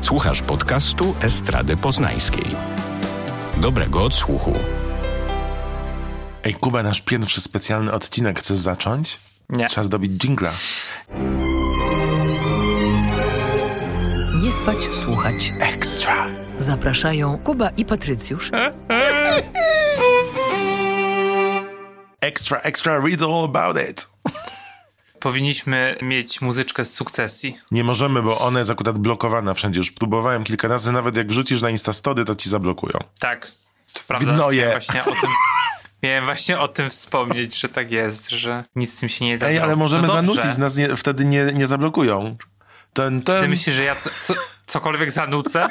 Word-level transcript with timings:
Słuchasz 0.00 0.42
podcastu 0.42 1.14
Estrady 1.22 1.76
Poznańskiej. 1.76 2.44
Dobrego 3.56 4.02
odsłuchu. 4.02 4.52
Ej, 6.44 6.54
Kuba, 6.54 6.82
nasz 6.82 7.00
pierwszy 7.00 7.40
specjalny 7.40 7.92
odcinek. 7.92 8.38
Chcesz 8.38 8.58
zacząć? 8.58 9.20
Nie. 9.48 9.68
Trzeba 9.68 9.82
zdobić 9.82 10.12
dżingla. 10.12 10.50
Nie 14.42 14.52
spać, 14.52 14.88
słuchać. 14.92 15.52
Ekstra. 15.60 16.26
Zapraszają 16.58 17.38
Kuba 17.38 17.68
i 17.68 17.84
Patrycjusz. 17.84 18.50
Extra, 22.20 22.60
extra, 22.60 22.98
read 23.00 23.22
all 23.22 23.44
about 23.44 23.76
it. 23.90 24.08
Powinniśmy 25.20 25.96
mieć 26.02 26.40
muzyczkę 26.40 26.84
z 26.84 26.94
sukcesji. 26.94 27.56
Nie 27.70 27.84
możemy, 27.84 28.22
bo 28.22 28.38
ona 28.38 28.58
jest 28.58 28.70
akurat 28.70 28.98
blokowana 28.98 29.54
wszędzie. 29.54 29.78
Już 29.78 29.92
próbowałem 29.92 30.44
kilka 30.44 30.68
razy, 30.68 30.92
nawet 30.92 31.16
jak 31.16 31.28
wrzucisz 31.28 31.62
na 31.62 31.70
Instastory, 31.70 32.24
to 32.24 32.34
ci 32.34 32.50
zablokują. 32.50 32.98
Tak, 33.18 33.52
to 33.92 34.00
prawda. 34.06 34.32
Gnoje. 34.32 34.62
Miałem 34.62 34.80
właśnie 34.80 35.04
o 35.04 35.20
tym, 35.20 35.30
miałem 36.02 36.24
właśnie 36.24 36.58
o 36.58 36.68
tym 36.68 36.90
wspomnieć, 36.90 37.60
że 37.60 37.68
tak 37.68 37.90
jest, 37.90 38.30
że 38.30 38.64
nic 38.76 38.96
z 38.96 39.00
tym 39.00 39.08
się 39.08 39.24
nie 39.24 39.38
da 39.38 39.46
Ej, 39.48 39.58
ale 39.58 39.76
możemy 39.76 40.06
no 40.06 40.12
zanucić, 40.12 40.58
nas 40.58 40.76
nie, 40.76 40.96
wtedy 40.96 41.24
nie, 41.24 41.52
nie 41.54 41.66
zablokują. 41.66 42.36
Ten, 42.92 43.22
ten. 43.22 43.42
Ty 43.42 43.48
myślisz, 43.48 43.76
że 43.76 43.84
ja 43.84 43.94
co, 43.94 44.10
co, 44.10 44.34
cokolwiek 44.66 45.10
zanucę? 45.10 45.68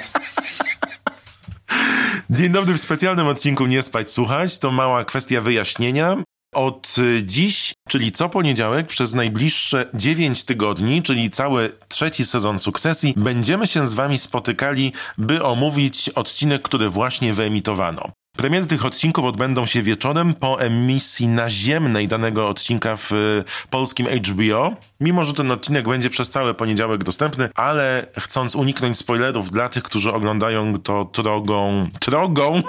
Dzień 2.30 2.52
dobry 2.52 2.74
w 2.74 2.82
specjalnym 2.82 3.28
odcinku 3.28 3.66
Nie 3.66 3.82
spać, 3.82 4.12
słuchać. 4.12 4.60
To 4.60 4.72
mała 4.72 5.06
kwestia 5.06 5.42
wyjaśnienia. 5.42 6.18
Od 6.54 6.96
dziś, 7.24 7.74
czyli 7.90 8.12
co 8.12 8.30
poniedziałek, 8.30 8.88
przez 8.88 9.14
najbliższe 9.14 9.90
9 9.94 10.44
tygodni, 10.44 11.04
czyli 11.04 11.30
cały 11.30 11.72
trzeci 11.88 12.26
sezon 12.26 12.60
sukcesji, 12.60 13.14
będziemy 13.18 13.68
się 13.68 13.88
z 13.88 13.94
Wami 13.94 14.18
spotykali, 14.18 14.94
by 15.18 15.44
omówić 15.44 16.10
odcinek, 16.10 16.62
który 16.62 16.90
właśnie 16.90 17.34
wyemitowano. 17.34 18.12
Premiery 18.38 18.66
tych 18.66 18.86
odcinków 18.86 19.26
odbędą 19.26 19.66
się 19.66 19.82
wieczorem 19.82 20.34
po 20.34 20.62
emisji 20.62 21.28
naziemnej 21.28 22.08
danego 22.08 22.48
odcinka 22.48 22.96
w 22.96 23.12
y, 23.12 23.44
polskim 23.70 24.08
HBO. 24.08 24.76
Mimo, 25.00 25.24
że 25.24 25.34
ten 25.34 25.52
odcinek 25.52 25.88
będzie 25.88 26.10
przez 26.10 26.30
cały 26.30 26.54
poniedziałek 26.54 27.04
dostępny, 27.04 27.50
ale 27.56 28.06
chcąc 28.18 28.56
uniknąć 28.56 28.98
spoilerów 28.98 29.52
dla 29.52 29.70
tych, 29.70 29.84
którzy 29.84 30.14
oglądają 30.14 30.82
to 30.82 31.10
drogą, 31.14 31.90
drogą, 32.08 32.62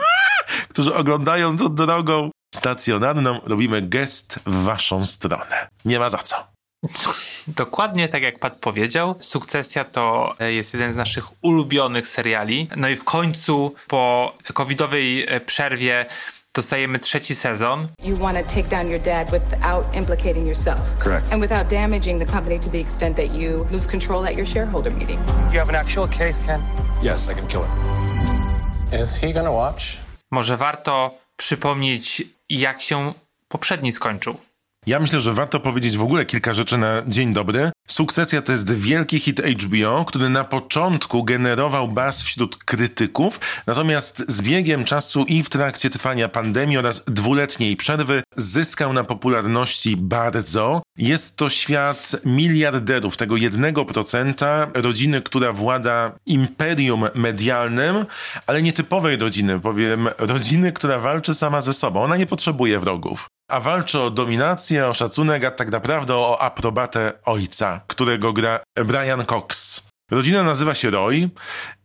którzy 0.69 0.94
oglądają 0.94 1.56
to 1.56 1.69
drogą 1.69 2.31
stacjonarną, 2.61 3.41
robimy 3.44 3.83
gest 3.83 4.39
w 4.47 4.64
Waszą 4.64 5.06
stronę. 5.06 5.69
Nie 5.84 5.98
ma 5.98 6.08
za 6.08 6.19
co. 6.19 6.36
Dokładnie 7.62 8.08
tak 8.08 8.22
jak 8.22 8.39
Pat 8.39 8.56
powiedział, 8.56 9.14
Sukcesja 9.20 9.84
to 9.84 10.34
e, 10.41 10.53
jest 10.53 10.75
jeden 10.75 10.92
z 10.92 10.97
naszych 10.97 11.44
ulubionych 11.44 12.08
seriali. 12.08 12.69
No 12.77 12.88
i 12.88 12.97
w 12.97 13.05
końcu 13.05 13.75
po 13.88 14.33
covidowej 14.55 15.25
e, 15.28 15.41
przerwie 15.41 16.06
dostajemy 16.55 16.98
trzeci 16.98 17.34
sezon. 17.34 17.88
You 18.03 18.16
want 18.16 18.38
to 18.38 18.55
take 18.55 18.69
down 18.69 18.91
your 18.91 19.00
dad 19.00 19.31
without 19.31 19.97
implicating 19.97 20.47
yourself. 20.47 20.81
Correct. 20.98 21.33
And 21.33 21.42
without 21.42 21.69
damaging 21.69 22.27
the 22.27 22.33
company 22.33 22.61
to 22.61 22.70
the 22.70 22.81
extent 22.81 23.16
that 23.16 23.34
you 23.34 23.66
lose 23.70 23.88
control 23.88 24.27
at 24.27 24.36
your 24.36 24.47
shareholder 24.47 24.92
meeting. 24.92 25.20
You 25.53 25.58
have 25.58 25.69
an 25.69 25.75
actual 25.75 26.08
case, 26.08 26.47
Ken? 26.47 26.62
Yes, 27.03 27.28
I 27.28 27.34
can 27.34 27.47
kill 27.47 27.62
him. 27.62 29.00
Is 29.03 29.16
he 29.16 29.33
gonna 29.33 29.53
watch? 29.53 29.83
Może 30.31 30.56
warto 30.56 31.20
przypomnieć, 31.36 32.22
jak 32.51 32.83
się 32.83 33.15
poprzedni 33.48 33.93
skończył. 33.93 34.37
Ja 34.87 35.01
myślę, 35.01 35.20
że 35.20 35.33
warto 35.33 35.61
powiedzieć 35.61 35.97
w 35.97 36.03
ogóle 36.03 36.27
kilka 36.27 36.53
rzeczy 36.53 36.79
na 36.79 37.03
dzień 37.06 37.33
dobry. 37.33 37.70
Sukcesja 37.91 38.43
to 38.43 38.53
jest 38.53 38.75
wielki 38.75 39.19
hit 39.19 39.41
HBO, 39.41 40.05
który 40.05 40.29
na 40.29 40.45
początku 40.45 41.25
generował 41.25 41.89
baz 41.89 42.23
wśród 42.23 42.57
krytyków, 42.57 43.41
natomiast 43.67 44.25
z 44.29 44.43
biegiem 44.43 44.85
czasu 44.85 45.25
i 45.25 45.43
w 45.43 45.49
trakcie 45.49 45.91
trwania 45.91 46.29
pandemii 46.29 46.79
oraz 46.79 47.05
dwuletniej 47.07 47.77
przerwy 47.77 48.23
zyskał 48.37 48.93
na 48.93 49.05
popularności 49.05 49.97
bardzo. 49.97 50.83
Jest 50.97 51.37
to 51.37 51.49
świat 51.49 52.17
miliarderów, 52.25 53.17
tego 53.17 53.37
jednego 53.37 53.84
procenta, 53.84 54.71
rodziny, 54.75 55.23
która 55.23 55.53
włada 55.53 56.12
imperium 56.27 57.05
medialnym, 57.15 58.05
ale 58.47 58.62
nietypowej 58.62 59.17
rodziny, 59.17 59.61
powiem, 59.61 60.09
rodziny, 60.19 60.73
która 60.73 60.99
walczy 60.99 61.34
sama 61.34 61.61
ze 61.61 61.73
sobą. 61.73 62.03
Ona 62.03 62.17
nie 62.17 62.27
potrzebuje 62.27 62.79
wrogów 62.79 63.29
a 63.50 63.61
walczy 63.61 64.00
o 64.00 64.11
dominację, 64.11 64.87
o 64.87 64.94
szacunek, 64.94 65.44
a 65.44 65.50
tak 65.50 65.71
naprawdę 65.71 66.16
o 66.16 66.43
aprobatę 66.43 67.12
ojca, 67.25 67.81
którego 67.87 68.33
gra 68.33 68.61
Brian 68.75 69.27
Cox. 69.27 69.83
Rodzina 70.11 70.43
nazywa 70.43 70.75
się 70.75 70.91
Roy 70.91 71.31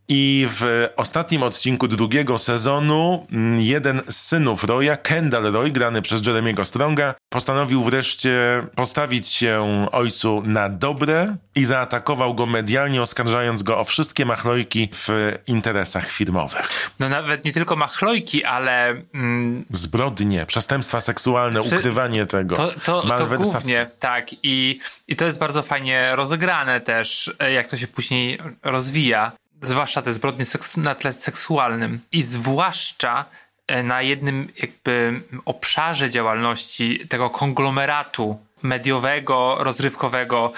i 0.08 0.48
w 0.50 0.90
ostatnim 0.96 1.44
odcinku 1.44 1.88
drugiego 1.88 2.38
sezonu 2.38 3.28
mm, 3.32 3.60
jeden 3.60 4.02
z 4.08 4.16
synów 4.16 4.64
Roya, 4.64 4.98
Kendall 5.04 5.52
Roy, 5.52 5.72
grany 5.72 6.02
przez 6.02 6.28
Jeremiego 6.28 6.66
Stronga, 6.66 7.16
postanowił 7.30 7.84
wreszcie 7.84 8.68
postawić 8.76 9.28
się 9.28 9.86
ojcu 9.92 10.44
na 10.46 10.70
dobre 10.70 11.36
i 11.56 11.66
zaatakował 11.66 12.36
go 12.36 12.46
medialnie, 12.46 13.02
oskarżając 13.02 13.64
go 13.64 13.80
o 13.80 13.84
wszystkie 13.84 14.26
machlojki 14.26 14.90
w 14.94 15.10
interesach 15.48 16.08
firmowych. 16.08 16.92
No 17.00 17.10
nawet 17.10 17.46
nie 17.46 17.54
tylko 17.54 17.76
machlojki, 17.76 18.44
ale 18.44 18.90
mm, 19.14 19.66
Zbrodnie, 19.70 20.46
przestępstwa 20.46 21.02
seksualne, 21.02 21.64
Czy- 21.64 21.78
ukrywanie 21.78 22.26
tego, 22.26 22.56
to, 22.56 22.72
to, 22.86 23.02
to 23.02 23.38
głównie, 23.38 23.88
tak. 24.00 24.28
I, 24.44 24.80
I 25.08 25.16
to 25.16 25.26
jest 25.26 25.40
bardzo 25.40 25.64
fajnie 25.64 26.16
rozegrane 26.16 26.82
też, 26.82 27.34
e, 27.40 27.52
jak 27.52 27.70
to 27.70 27.78
się 27.78 27.88
później 27.88 28.40
rozwija. 28.64 29.32
Zwłaszcza 29.62 30.02
te 30.02 30.14
zbrodnie 30.14 30.46
na 30.78 30.96
tle 30.96 31.14
seksualnym. 31.14 32.02
I 32.12 32.22
zwłaszcza 32.22 33.26
e, 33.68 33.84
na 33.84 34.02
jednym 34.02 34.48
jakby 34.58 35.22
obszarze 35.46 36.10
działalności 36.10 37.08
tego 37.08 37.30
konglomeratu 37.30 38.40
mediowego, 38.62 39.58
rozrywkowego, 39.60 40.54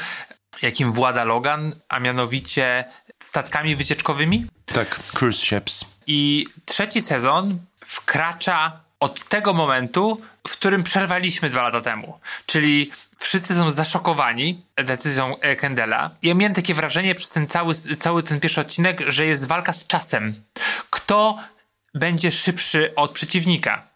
jakim 0.62 0.91
włada 0.91 1.24
Logan, 1.24 1.75
a 1.90 2.00
mianowicie 2.00 2.86
statkami 3.19 3.75
wycieczkowymi. 3.75 4.46
Tak, 4.66 5.00
cruise 5.13 5.46
ships. 5.46 5.86
I 6.07 6.47
trzeci 6.66 7.02
sezon 7.02 7.59
wkracza 7.86 8.87
od 9.00 9.24
tego 9.30 9.53
momentu, 9.53 10.22
w 10.47 10.52
którym 10.52 10.84
przerwaliśmy 10.84 11.50
dwa 11.50 11.62
lata 11.62 11.81
temu. 11.81 12.19
Czyli 12.46 12.91
wszyscy 13.19 13.56
są 13.56 13.69
zaszokowani 13.69 14.62
decyzją 14.75 15.40
e, 15.40 15.56
Kendela. 15.56 16.12
Ja 16.24 16.34
miałem 16.34 16.53
takie 16.53 16.74
wrażenie 16.74 17.16
przez 17.16 17.30
ten 17.30 17.47
cały, 17.47 17.75
cały 17.75 18.24
ten 18.24 18.40
pierwszy 18.40 18.62
odcinek, 18.62 19.02
że 19.07 19.25
jest 19.25 19.47
walka 19.47 19.74
z 19.74 19.88
czasem. 19.88 20.44
Kto 20.90 21.40
będzie 21.94 22.31
szybszy 22.31 22.96
od 22.96 23.12
przeciwnika? 23.12 23.88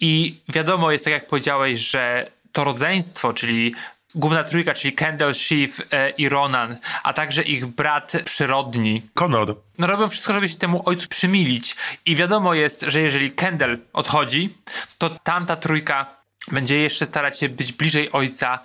I 0.00 0.40
wiadomo 0.48 0.90
jest, 0.90 1.04
tak 1.04 1.12
jak 1.12 1.26
powiedziałeś, 1.26 1.80
że 1.80 2.28
to 2.52 2.64
rodzeństwo, 2.64 3.32
czyli 3.32 3.74
główna 4.16 4.44
trójka, 4.44 4.74
czyli 4.74 4.94
Kendall, 4.94 5.34
Shiv 5.34 5.82
e, 5.90 6.10
i 6.10 6.28
Ronan, 6.28 6.76
a 7.02 7.12
także 7.12 7.42
ich 7.42 7.66
brat 7.66 8.12
przyrodni, 8.24 9.02
Conor. 9.14 9.56
no 9.78 9.86
robią 9.86 10.08
wszystko, 10.08 10.32
żeby 10.32 10.48
się 10.48 10.56
temu 10.56 10.82
ojcu 10.84 11.08
przymilić. 11.08 11.76
I 12.06 12.16
wiadomo 12.16 12.54
jest, 12.54 12.82
że 12.88 13.00
jeżeli 13.00 13.30
Kendall 13.30 13.78
odchodzi, 13.92 14.54
to 14.98 15.10
tamta 15.10 15.56
trójka 15.56 16.06
będzie 16.52 16.76
jeszcze 16.76 17.06
starać 17.06 17.38
się 17.38 17.48
być 17.48 17.72
bliżej 17.72 18.12
ojca, 18.12 18.58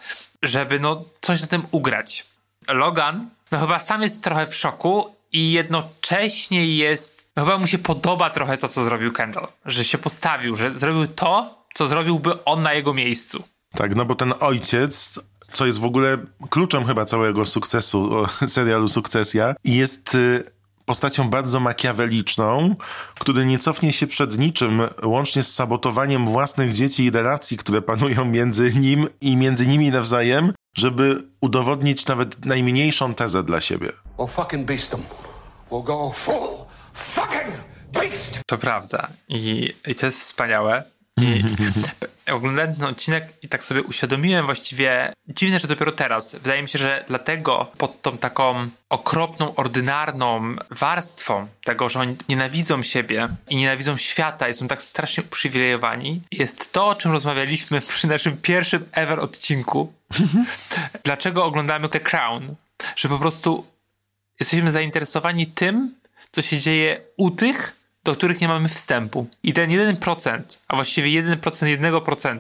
żeby 0.44 0.80
no 0.80 1.04
coś 1.22 1.42
na 1.42 1.48
tym 1.48 1.64
ugrać. 1.72 2.26
Logan, 2.68 3.30
no 3.52 3.60
chyba 3.60 3.80
sam 3.80 4.02
jest 4.02 4.24
trochę 4.24 4.48
w 4.48 4.56
szoku 4.56 5.16
i 5.32 5.52
jednocześnie 5.52 6.76
jest, 6.76 7.32
no 7.36 7.46
chyba 7.46 7.58
mu 7.58 7.68
się 7.68 7.78
podoba 7.78 8.30
trochę 8.30 8.58
to, 8.58 8.68
co 8.68 8.84
zrobił 8.84 9.12
Kendall. 9.12 9.48
Że 9.66 9.84
się 9.84 9.98
postawił, 9.98 10.56
że 10.56 10.78
zrobił 10.78 11.08
to, 11.08 11.64
co 11.74 11.88
zrobiłby 11.88 12.44
on 12.44 12.62
na 12.64 12.74
jego 12.74 12.94
miejscu. 12.94 13.44
Tak, 13.76 13.96
no 13.96 14.06
bo 14.06 14.16
ten 14.16 14.34
ojciec, 14.40 15.20
co 15.54 15.66
jest 15.66 15.80
w 15.80 15.86
ogóle 15.86 16.18
kluczem 16.50 16.86
chyba 16.86 17.06
całego 17.06 17.46
sukcesu 17.46 18.14
o, 18.14 18.28
serialu 18.48 18.88
Sukcesja, 18.88 19.56
jest 19.64 20.16
y, 20.16 20.44
postacią 20.86 21.30
bardzo 21.30 21.60
makiaweliczną, 21.60 22.76
który 23.20 23.46
nie 23.46 23.60
cofnie 23.60 23.94
się 23.94 24.08
przed 24.08 24.38
niczym, 24.38 24.82
łącznie 25.04 25.44
z 25.44 25.54
sabotowaniem 25.54 26.28
własnych 26.28 26.74
dzieci 26.74 27.06
i 27.06 27.12
relacji, 27.12 27.58
które 27.58 27.82
panują 27.82 28.26
między 28.26 28.74
nim 28.76 29.08
i 29.22 29.38
między 29.38 29.68
nimi 29.68 29.90
nawzajem, 29.92 30.54
żeby 30.74 31.24
udowodnić 31.42 32.06
nawet 32.06 32.46
najmniejszą 32.46 33.14
tezę 33.14 33.44
dla 33.44 33.62
siebie. 33.62 33.90
We'll 34.18 34.30
fucking 34.30 34.68
beast 34.68 34.92
them. 34.92 35.02
We'll 35.72 35.84
go 35.84 36.12
full 36.16 36.66
fucking 36.94 37.54
beast. 37.94 38.42
To 38.46 38.58
prawda. 38.58 39.08
I, 39.30 39.74
i 39.88 39.96
to 39.96 40.06
jest 40.06 40.20
wspaniałe. 40.20 40.84
Oglądałem 42.32 42.76
ten 42.76 42.86
odcinek 42.86 43.34
i 43.42 43.48
tak 43.48 43.64
sobie 43.64 43.84
uświadomiłem 43.84 44.46
właściwie, 44.46 45.14
dziwne, 45.28 45.60
że 45.60 45.68
dopiero 45.68 45.92
teraz. 45.92 46.36
Wydaje 46.36 46.62
mi 46.62 46.70
się, 46.70 46.80
że 46.80 47.06
dlatego 47.08 47.72
pod 47.78 48.02
tą 48.02 48.18
taką 48.18 48.70
okropną, 48.90 49.56
ordynarną 49.56 50.56
warstwą 50.70 51.48
tego, 51.64 51.90
że 51.90 52.00
oni 52.00 52.16
nienawidzą 52.30 52.84
siebie 52.84 53.30
i 53.50 53.56
nienawidzą 53.56 53.98
świata 53.98 54.50
i 54.50 54.54
są 54.54 54.68
tak 54.68 54.82
strasznie 54.82 55.24
uprzywilejowani, 55.24 56.22
jest 56.32 56.72
to, 56.72 56.88
o 56.88 56.96
czym 56.96 57.12
rozmawialiśmy 57.12 57.82
przy 57.94 58.08
naszym 58.08 58.38
pierwszym 58.38 58.86
ever 58.92 59.20
odcinku. 59.20 59.94
Dlaczego 61.04 61.46
oglądamy 61.46 61.90
The 61.90 62.00
Crown? 62.00 62.56
Że 62.96 63.10
po 63.10 63.20
prostu 63.20 63.68
jesteśmy 64.40 64.72
zainteresowani 64.72 65.48
tym, 65.48 65.96
co 66.32 66.42
się 66.42 66.60
dzieje 66.60 67.02
u 67.18 67.32
tych, 67.32 67.81
do 68.04 68.16
których 68.16 68.42
nie 68.42 68.48
mamy 68.48 68.70
wstępu. 68.70 69.28
I 69.44 69.54
ten 69.54 69.70
1%, 69.70 70.42
a 70.68 70.76
właściwie 70.76 71.24
1% 71.24 71.38
1% 71.78 72.40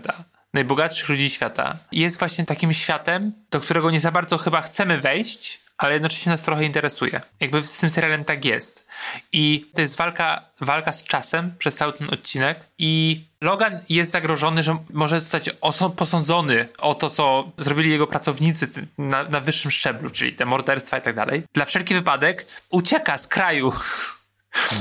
najbogatszych 0.54 1.10
ludzi 1.10 1.30
świata 1.30 1.78
jest 1.92 2.20
właśnie 2.20 2.46
takim 2.46 2.74
światem, 2.74 3.32
do 3.52 3.60
którego 3.60 3.92
nie 3.92 4.00
za 4.00 4.12
bardzo 4.12 4.38
chyba 4.38 4.62
chcemy 4.62 4.98
wejść, 4.98 5.60
ale 5.78 5.94
jednocześnie 5.94 6.30
nas 6.30 6.42
trochę 6.42 6.66
interesuje. 6.66 7.22
Jakby 7.40 7.62
z 7.62 7.78
tym 7.78 7.90
serialem 7.90 8.26
tak 8.26 8.46
jest. 8.46 8.88
I 9.32 9.66
to 9.76 9.82
jest 9.82 9.98
walka, 9.98 10.46
walka 10.62 10.94
z 10.94 11.04
czasem 11.04 11.54
przez 11.58 11.76
cały 11.76 11.94
ten 11.94 12.14
odcinek 12.14 12.60
i 12.78 13.22
Logan 13.42 13.80
jest 13.90 14.12
zagrożony, 14.12 14.64
że 14.64 14.78
może 14.94 15.22
zostać 15.22 15.50
posądzony 15.96 16.68
o 16.78 16.96
to, 16.96 17.10
co 17.10 17.52
zrobili 17.58 17.92
jego 17.92 18.08
pracownicy 18.08 18.68
na, 18.98 19.24
na 19.24 19.40
wyższym 19.40 19.72
szczeblu, 19.72 20.10
czyli 20.10 20.34
te 20.34 20.46
morderstwa 20.46 20.98
i 20.98 21.02
tak 21.02 21.16
dalej. 21.16 21.44
Dla 21.54 21.66
wszelki 21.66 21.94
wypadek 21.94 22.48
ucieka 22.70 23.18
z 23.18 23.28
kraju 23.28 23.74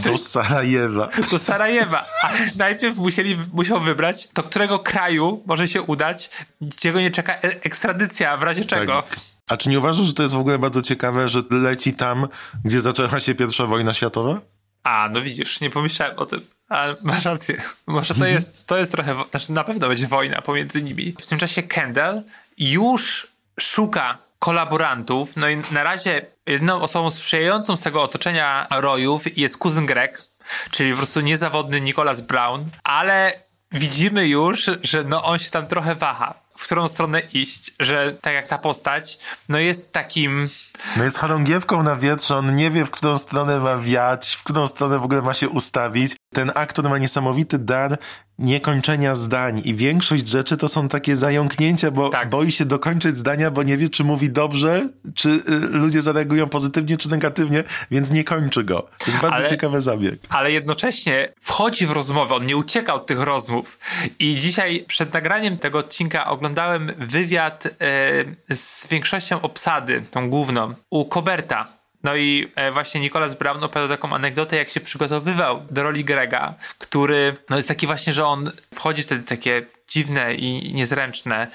do 0.04 0.18
Sarajewa. 0.32 1.08
Do 1.30 1.38
Sarajewa. 1.38 2.04
Ale 2.22 2.38
najpierw 2.56 2.96
musieli, 2.96 3.36
musiał 3.52 3.80
wybrać, 3.80 4.28
do 4.34 4.42
którego 4.42 4.78
kraju 4.78 5.42
może 5.46 5.68
się 5.68 5.82
udać, 5.82 6.30
gdzie 6.60 6.92
go 6.92 7.00
nie 7.00 7.10
czeka 7.10 7.34
e- 7.34 7.40
ekstradycja, 7.40 8.36
w 8.36 8.42
razie 8.42 8.64
czego. 8.64 9.02
Tak. 9.02 9.20
A 9.48 9.56
czy 9.56 9.68
nie 9.68 9.78
uważasz, 9.78 10.06
że 10.06 10.14
to 10.14 10.22
jest 10.22 10.34
w 10.34 10.38
ogóle 10.38 10.58
bardzo 10.58 10.82
ciekawe, 10.82 11.28
że 11.28 11.42
leci 11.50 11.94
tam, 11.94 12.28
gdzie 12.64 12.80
zaczęła 12.80 13.20
się 13.20 13.34
pierwsza 13.34 13.66
wojna 13.66 13.94
światowa? 13.94 14.40
A, 14.82 15.08
no 15.12 15.22
widzisz, 15.22 15.60
nie 15.60 15.70
pomyślałem 15.70 16.18
o 16.18 16.26
tym. 16.26 16.40
Ale 16.68 16.96
masz 17.02 17.24
rację. 17.24 17.62
Może 17.86 18.14
to 18.14 18.26
jest, 18.26 18.66
to 18.66 18.76
jest 18.78 18.92
trochę, 18.92 19.14
znaczy 19.30 19.52
na 19.52 19.64
pewno 19.64 19.88
będzie 19.88 20.06
wojna 20.06 20.42
pomiędzy 20.42 20.82
nimi. 20.82 21.14
W 21.20 21.26
tym 21.26 21.38
czasie 21.38 21.62
Kendall 21.62 22.22
już 22.58 23.26
szuka 23.60 24.18
kolaborantów. 24.40 25.36
No 25.36 25.48
i 25.48 25.62
na 25.70 25.82
razie 25.82 26.26
jedną 26.46 26.82
osobą 26.82 27.10
sprzyjającą 27.10 27.76
z 27.76 27.82
tego 27.82 28.02
otoczenia 28.02 28.66
rojów 28.70 29.38
jest 29.38 29.58
kuzyn 29.58 29.86
Greg, 29.86 30.22
czyli 30.70 30.90
po 30.90 30.96
prostu 30.96 31.20
niezawodny 31.20 31.80
Nicholas 31.80 32.20
Brown, 32.20 32.70
ale 32.84 33.32
widzimy 33.72 34.28
już, 34.28 34.70
że 34.82 35.04
no 35.04 35.24
on 35.24 35.38
się 35.38 35.50
tam 35.50 35.66
trochę 35.66 35.94
waha 35.94 36.34
w 36.60 36.64
którą 36.64 36.88
stronę 36.88 37.22
iść, 37.32 37.70
że 37.80 38.12
tak 38.20 38.34
jak 38.34 38.46
ta 38.46 38.58
postać, 38.58 39.18
no 39.48 39.58
jest 39.58 39.92
takim... 39.92 40.48
No 40.96 41.04
jest 41.04 41.18
chorągiewką 41.18 41.82
na 41.82 41.96
wietrze, 41.96 42.36
on 42.36 42.54
nie 42.54 42.70
wie, 42.70 42.84
w 42.84 42.90
którą 42.90 43.18
stronę 43.18 43.60
ma 43.60 43.76
wiać, 43.76 44.34
w 44.34 44.44
którą 44.44 44.66
stronę 44.66 44.98
w 44.98 45.04
ogóle 45.04 45.22
ma 45.22 45.34
się 45.34 45.48
ustawić. 45.48 46.16
Ten 46.34 46.52
aktor 46.54 46.90
ma 46.90 46.98
niesamowity 46.98 47.58
dar 47.58 47.98
niekończenia 48.40 49.14
zdań 49.14 49.62
i 49.64 49.74
większość 49.74 50.28
rzeczy 50.28 50.56
to 50.56 50.68
są 50.68 50.88
takie 50.88 51.16
zająknięcia, 51.16 51.90
bo 51.90 52.08
tak. 52.08 52.28
boi 52.28 52.52
się 52.52 52.64
dokończyć 52.64 53.18
zdania, 53.18 53.50
bo 53.50 53.62
nie 53.62 53.76
wie, 53.76 53.88
czy 53.88 54.04
mówi 54.04 54.30
dobrze, 54.30 54.88
czy 55.14 55.28
y, 55.28 55.42
ludzie 55.70 56.02
zareagują 56.02 56.48
pozytywnie, 56.48 56.96
czy 56.96 57.10
negatywnie, 57.10 57.64
więc 57.90 58.10
nie 58.10 58.24
kończy 58.24 58.64
go. 58.64 58.88
To 58.98 59.04
jest 59.06 59.18
bardzo 59.18 59.36
ale, 59.36 59.48
ciekawy 59.48 59.80
zabieg. 59.80 60.20
Ale 60.28 60.52
jednocześnie 60.52 61.32
wchodzi 61.40 61.86
w 61.86 61.90
rozmowę, 61.90 62.34
on 62.34 62.46
nie 62.46 62.56
ucieka 62.56 62.94
od 62.94 63.06
tych 63.06 63.20
rozmów. 63.20 63.78
I 64.18 64.36
dzisiaj 64.36 64.84
przed 64.88 65.12
nagraniem 65.12 65.58
tego 65.58 65.78
odcinka 65.78 66.26
oglądałem 66.26 66.92
wywiad 66.98 67.66
y, 67.66 68.56
z 68.56 68.86
większością 68.86 69.40
obsady, 69.40 70.02
tą 70.10 70.30
główną, 70.30 70.69
u 70.90 71.04
Koberta 71.04 71.80
no 72.02 72.16
i 72.16 72.52
e, 72.54 72.72
właśnie 72.72 73.00
Nicholas 73.00 73.34
Brown 73.34 73.64
opowiadał 73.64 73.96
taką 73.96 74.14
anegdotę, 74.14 74.56
jak 74.56 74.68
się 74.68 74.80
przygotowywał 74.80 75.66
do 75.70 75.82
roli 75.82 76.04
Grega, 76.04 76.54
który 76.78 77.36
no 77.50 77.56
jest 77.56 77.68
taki 77.68 77.86
właśnie, 77.86 78.12
że 78.12 78.26
on 78.26 78.52
wchodzi 78.74 79.02
wtedy 79.02 79.22
takie 79.22 79.66
dziwne 79.88 80.34
i 80.34 80.74
niezręczne 80.74 81.48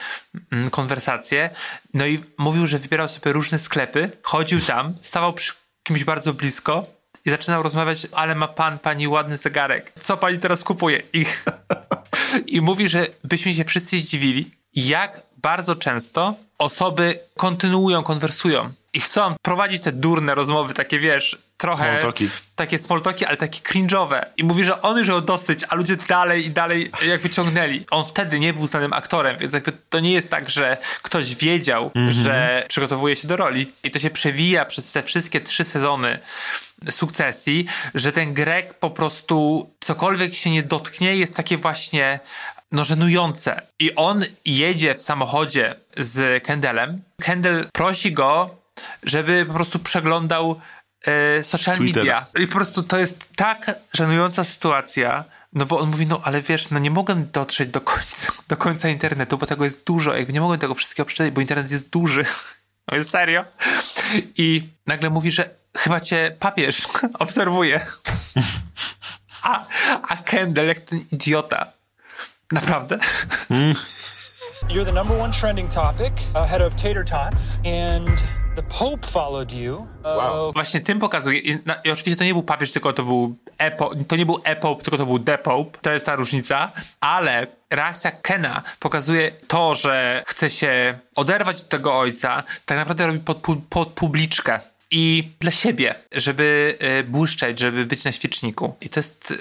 mm, 0.51 0.69
konwersacje. 0.69 1.49
No 1.93 2.05
i 2.05 2.23
mówił, 2.37 2.67
że 2.67 2.79
wybierał 2.79 3.07
sobie 3.07 3.33
różne 3.33 3.59
sklepy, 3.59 4.11
chodził 4.23 4.61
tam, 4.61 4.95
stawał 5.01 5.33
przy 5.33 5.53
kimś 5.83 6.03
bardzo 6.03 6.33
blisko 6.33 6.85
i 7.25 7.29
zaczynał 7.29 7.63
rozmawiać, 7.63 8.07
ale 8.11 8.35
ma 8.35 8.47
pan, 8.47 8.79
pani 8.79 9.07
ładny 9.07 9.37
zegarek. 9.37 9.93
Co 9.99 10.17
pani 10.17 10.39
teraz 10.39 10.63
kupuje? 10.63 11.01
I, 11.13 11.25
i 12.55 12.61
mówi, 12.61 12.89
że 12.89 13.07
byśmy 13.23 13.53
się 13.53 13.63
wszyscy 13.63 13.99
zdziwili, 13.99 14.51
jak 14.73 15.21
bardzo 15.37 15.75
często 15.75 16.35
osoby 16.57 17.19
kontynuują, 17.35 18.03
konwersują 18.03 18.71
i 18.95 18.99
chcą 18.99 19.35
prowadzić 19.41 19.81
te 19.81 19.91
durne 19.91 20.35
rozmowy, 20.35 20.73
takie 20.73 20.99
wiesz, 20.99 21.37
trochę 21.57 21.89
smoltoki. 21.99 22.29
takie 22.55 22.79
smoltoki, 22.79 23.25
ale 23.25 23.37
takie 23.37 23.59
cringe'owe. 23.59 24.25
I 24.37 24.43
mówi, 24.43 24.65
że 24.65 24.81
on 24.81 24.97
już 24.97 25.07
ją 25.07 25.21
dosyć, 25.21 25.59
a 25.69 25.75
ludzie 25.75 25.95
dalej 25.95 26.45
i 26.45 26.49
dalej 26.49 26.91
jakby 27.07 27.29
ciągnęli. 27.29 27.85
On 27.91 28.05
wtedy 28.05 28.39
nie 28.39 28.53
był 28.53 28.67
znanym 28.67 28.93
aktorem, 28.93 29.37
więc 29.37 29.53
jakby 29.53 29.71
to 29.89 29.99
nie 29.99 30.11
jest 30.11 30.29
tak, 30.29 30.49
że 30.49 30.77
ktoś 31.01 31.35
wiedział, 31.35 31.91
mm 31.95 32.09
-hmm. 32.09 32.13
że 32.13 32.65
przygotowuje 32.67 33.15
się 33.15 33.27
do 33.27 33.37
roli. 33.37 33.71
I 33.83 33.91
to 33.91 33.99
się 33.99 34.09
przewija 34.09 34.65
przez 34.65 34.91
te 34.91 35.03
wszystkie 35.03 35.41
trzy 35.41 35.63
sezony 35.63 36.19
sukcesji, 36.89 37.65
że 37.95 38.11
ten 38.11 38.33
Greg 38.33 38.73
po 38.73 38.89
prostu 38.89 39.69
cokolwiek 39.79 40.35
się 40.35 40.51
nie 40.51 40.63
dotknie, 40.63 41.17
jest 41.17 41.35
takie 41.35 41.57
właśnie 41.57 42.19
no 42.71 42.83
żenujące. 42.83 43.61
I 43.79 43.95
on 43.95 44.25
jedzie 44.45 44.95
w 44.95 45.01
samochodzie 45.01 45.75
z 45.97 46.43
Kendallem. 46.43 47.01
Kendall 47.21 47.65
prosi 47.73 48.11
go, 48.11 48.55
żeby 49.05 49.45
po 49.45 49.53
prostu 49.53 49.79
przeglądał 49.79 50.61
e, 51.05 51.43
social 51.43 51.77
Twitter. 51.77 52.03
media. 52.03 52.25
I 52.39 52.47
po 52.47 52.53
prostu 52.53 52.83
to 52.83 52.97
jest 52.97 53.29
tak 53.35 53.75
żenująca 53.93 54.43
sytuacja, 54.43 55.23
no 55.53 55.65
bo 55.65 55.79
on 55.79 55.89
mówi, 55.89 56.07
no 56.07 56.21
ale 56.23 56.41
wiesz, 56.41 56.69
no 56.69 56.79
nie 56.79 56.91
mogę 56.91 57.15
dotrzeć 57.15 57.69
do 57.69 57.81
końca, 57.81 58.31
do 58.49 58.57
końca 58.57 58.89
internetu, 58.89 59.37
bo 59.37 59.45
tego 59.45 59.65
jest 59.65 59.85
dużo, 59.85 60.15
jakby 60.15 60.33
nie 60.33 60.41
mogłem 60.41 60.59
tego 60.59 60.75
wszystkiego 60.75 61.07
przeczytać, 61.07 61.33
bo 61.33 61.41
internet 61.41 61.71
jest 61.71 61.89
duży. 61.89 62.25
No 62.87 62.97
jest 62.97 63.09
serio. 63.09 63.45
I 64.37 64.69
nagle 64.87 65.09
mówi, 65.09 65.31
że 65.31 65.49
chyba 65.77 65.99
cię 65.99 66.35
papież 66.39 66.87
obserwuje. 67.19 67.85
A, 69.43 69.65
a 70.01 70.17
Kendall, 70.17 70.67
jak 70.67 70.79
ten 70.79 71.05
idiota, 71.11 71.75
Naprawdę? 72.51 72.97
Mm. 73.49 73.73
You're 74.69 74.85
the 74.85 74.91
number 74.91 75.17
one 75.17 75.31
trending 75.31 75.69
topic 75.69 76.13
ahead 76.35 76.61
of 76.61 76.75
tater 76.75 77.03
tots 77.03 77.55
and 77.65 78.23
the 78.55 78.63
Pope 78.63 79.07
followed 79.07 79.53
you. 79.53 79.87
Wow. 80.03 80.53
Właśnie 80.53 80.79
tym 80.79 80.99
pokazuje, 80.99 81.39
i, 81.39 81.57
na, 81.65 81.75
i 81.75 81.91
oczywiście 81.91 82.15
to 82.15 82.23
nie 82.23 82.33
był 82.33 82.43
papież, 82.43 82.71
tylko 82.71 82.93
to 82.93 83.03
był 83.03 83.35
Epo, 83.57 83.91
to 84.07 84.15
nie 84.15 84.25
był 84.25 84.41
Epope, 84.43 84.83
tylko 84.83 84.97
to 84.97 85.05
był 85.05 85.19
The 85.19 85.37
Pope. 85.37 85.77
To 85.81 85.91
jest 85.91 86.05
ta 86.05 86.15
różnica, 86.15 86.71
ale 86.99 87.47
reakcja 87.69 88.11
Kena 88.11 88.63
pokazuje 88.79 89.31
to, 89.47 89.75
że 89.75 90.23
chce 90.27 90.49
się 90.49 90.99
oderwać 91.15 91.59
od 91.59 91.69
tego 91.69 91.99
ojca, 91.99 92.43
tak 92.65 92.77
naprawdę 92.77 93.07
robi 93.07 93.19
pod, 93.19 93.37
pod 93.69 93.89
publiczkę 93.89 94.59
i 94.91 95.27
dla 95.39 95.51
siebie, 95.51 95.95
żeby 96.11 96.77
y, 96.99 97.03
błyszczeć, 97.03 97.59
żeby 97.59 97.85
być 97.85 98.03
na 98.03 98.11
świeczniku. 98.11 98.75
I 98.81 98.89
to 98.89 98.99
jest 98.99 99.31
y, 99.31 99.37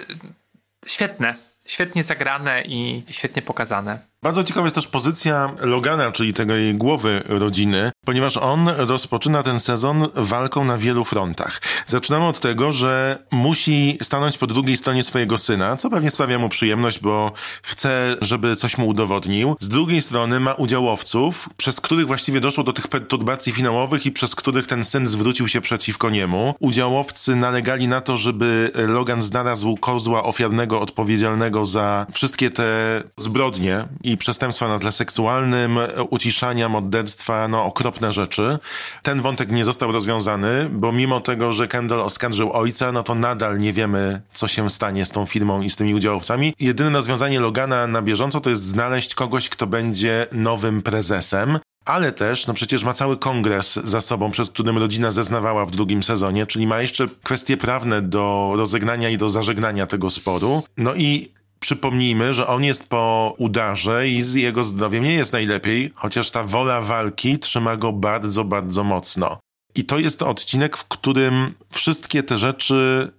świetne 0.87 1.35
świetnie 1.67 2.05
zagrane 2.05 2.63
i 2.63 3.03
świetnie 3.11 3.43
pokazane. 3.43 3.99
Bardzo 4.25 4.45
ciekawa 4.45 4.67
jest 4.67 4.77
też 4.77 4.87
pozycja 4.87 5.53
Logana, 5.61 6.13
czyli 6.13 6.35
tego 6.35 6.55
jej 6.55 6.75
głowy 6.75 7.23
rodziny, 7.27 7.93
ponieważ 8.05 8.37
on 8.37 8.69
rozpoczyna 8.69 9.43
ten 9.43 9.59
sezon 9.59 10.07
walką 10.15 10.65
na 10.65 10.79
wielu 10.79 11.05
frontach. 11.05 11.61
Zaczynamy 11.87 12.27
od 12.27 12.41
tego, 12.41 12.73
że 12.73 13.19
musi 13.31 13.99
stanąć 14.03 14.39
po 14.39 14.47
drugiej 14.47 14.77
stronie 14.77 15.03
swojego 15.03 15.39
syna, 15.39 15.77
co 15.77 15.91
pewnie 15.91 16.11
sprawia 16.11 16.39
mu 16.39 16.49
przyjemność, 16.49 17.01
bo 17.01 17.33
chce, 17.63 18.17
żeby 18.21 18.57
coś 18.57 18.79
mu 18.79 18.89
udowodnił. 18.89 19.57
Z 19.61 19.69
drugiej 19.69 20.03
strony 20.03 20.41
ma 20.41 20.53
udziałowców, 20.53 21.49
przez 21.57 21.81
których 21.81 22.07
właściwie 22.07 22.41
doszło 22.41 22.65
do 22.65 22.73
tych 22.73 22.89
perturbacji 22.89 23.53
finałowych 23.53 24.07
i 24.07 24.13
przez 24.13 24.35
których 24.35 24.67
ten 24.67 24.85
syn 24.85 25.07
zwrócił 25.07 25.49
się 25.49 25.61
przeciwko 25.61 26.11
niemu. 26.11 26.55
Udziałowcy 26.61 27.37
nalegali 27.37 27.89
na 27.89 28.01
to, 28.01 28.17
żeby 28.17 28.71
Logan 28.75 29.23
znalazł 29.23 29.77
kozła 29.77 30.23
ofiarnego 30.23 30.81
odpowiedzialnego 30.81 31.67
za 31.67 32.07
wszystkie 32.13 32.51
te 32.51 33.03
zbrodnie 33.17 33.85
i 34.03 34.14
i 34.15 34.17
przestępstwa 34.17 34.69
na 34.69 34.79
tle 34.79 34.93
seksualnym, 34.93 35.79
uciszania, 36.11 36.69
morderstwa, 36.69 37.49
no 37.49 37.65
okropne 37.65 38.13
rzeczy. 38.13 38.59
Ten 39.03 39.21
wątek 39.21 39.51
nie 39.51 39.65
został 39.65 39.93
rozwiązany, 39.93 40.69
bo 40.71 40.93
mimo 40.93 41.21
tego, 41.21 41.53
że 41.53 41.69
Kendall 41.69 42.01
oskarżył 42.01 42.53
ojca, 42.53 42.93
no 42.93 43.03
to 43.03 43.15
nadal 43.15 43.59
nie 43.59 43.73
wiemy, 43.73 44.21
co 44.33 44.49
się 44.49 44.71
stanie 44.71 45.05
z 45.05 45.11
tą 45.11 45.27
firmą 45.27 45.63
i 45.63 45.71
z 45.71 45.77
tymi 45.77 45.95
udziałowcami. 45.95 46.55
Jedyne 46.61 46.91
rozwiązanie 46.91 47.41
Logana 47.41 47.87
na 47.87 48.03
bieżąco 48.03 48.41
to 48.41 48.51
jest 48.51 48.63
znaleźć 48.63 49.15
kogoś, 49.15 49.49
kto 49.49 49.67
będzie 49.67 50.27
nowym 50.33 50.83
prezesem 50.83 51.59
ale 51.85 52.13
też, 52.13 52.47
no 52.47 52.55
przecież 52.55 52.85
ma 52.85 52.93
cały 52.93 53.17
kongres 53.17 53.75
za 53.85 54.01
sobą, 54.01 54.31
przed 54.31 54.51
którym 54.51 54.79
rodzina 54.79 55.11
zeznawała 55.11 55.67
w 55.67 55.71
drugim 55.71 56.03
sezonie, 56.03 56.47
czyli 56.47 56.67
ma 56.67 56.83
jeszcze 56.83 57.07
kwestie 57.23 57.57
prawne 57.57 58.03
do 58.03 58.53
rozegnania 58.57 59.11
i 59.11 59.19
do 59.19 59.29
zażegnania 59.29 59.87
tego 59.87 60.11
sporu. 60.11 60.63
No 60.77 60.95
i 60.95 61.33
przypomnijmy, 61.65 62.35
że 62.35 62.47
on 62.47 62.65
jest 62.65 62.89
po 62.89 63.35
udarze 63.39 64.09
i 64.09 64.23
z 64.23 64.35
jego 64.35 64.65
zdrowiem 64.65 65.05
nie 65.05 65.15
jest 65.15 65.33
najlepiej, 65.33 65.93
chociaż 65.95 66.31
ta 66.31 66.43
wola 66.45 66.81
walki 66.81 67.39
trzyma 67.39 67.77
go 67.77 67.93
bardzo, 67.93 68.45
bardzo 68.45 68.85
mocno. 68.85 69.39
I 69.75 69.85
to 69.85 69.99
jest 69.99 70.23
odcinek, 70.23 70.77
w 70.77 70.85
którym 70.85 71.55
wszystkie 71.73 72.23
te 72.23 72.39
rzeczy 72.39 73.11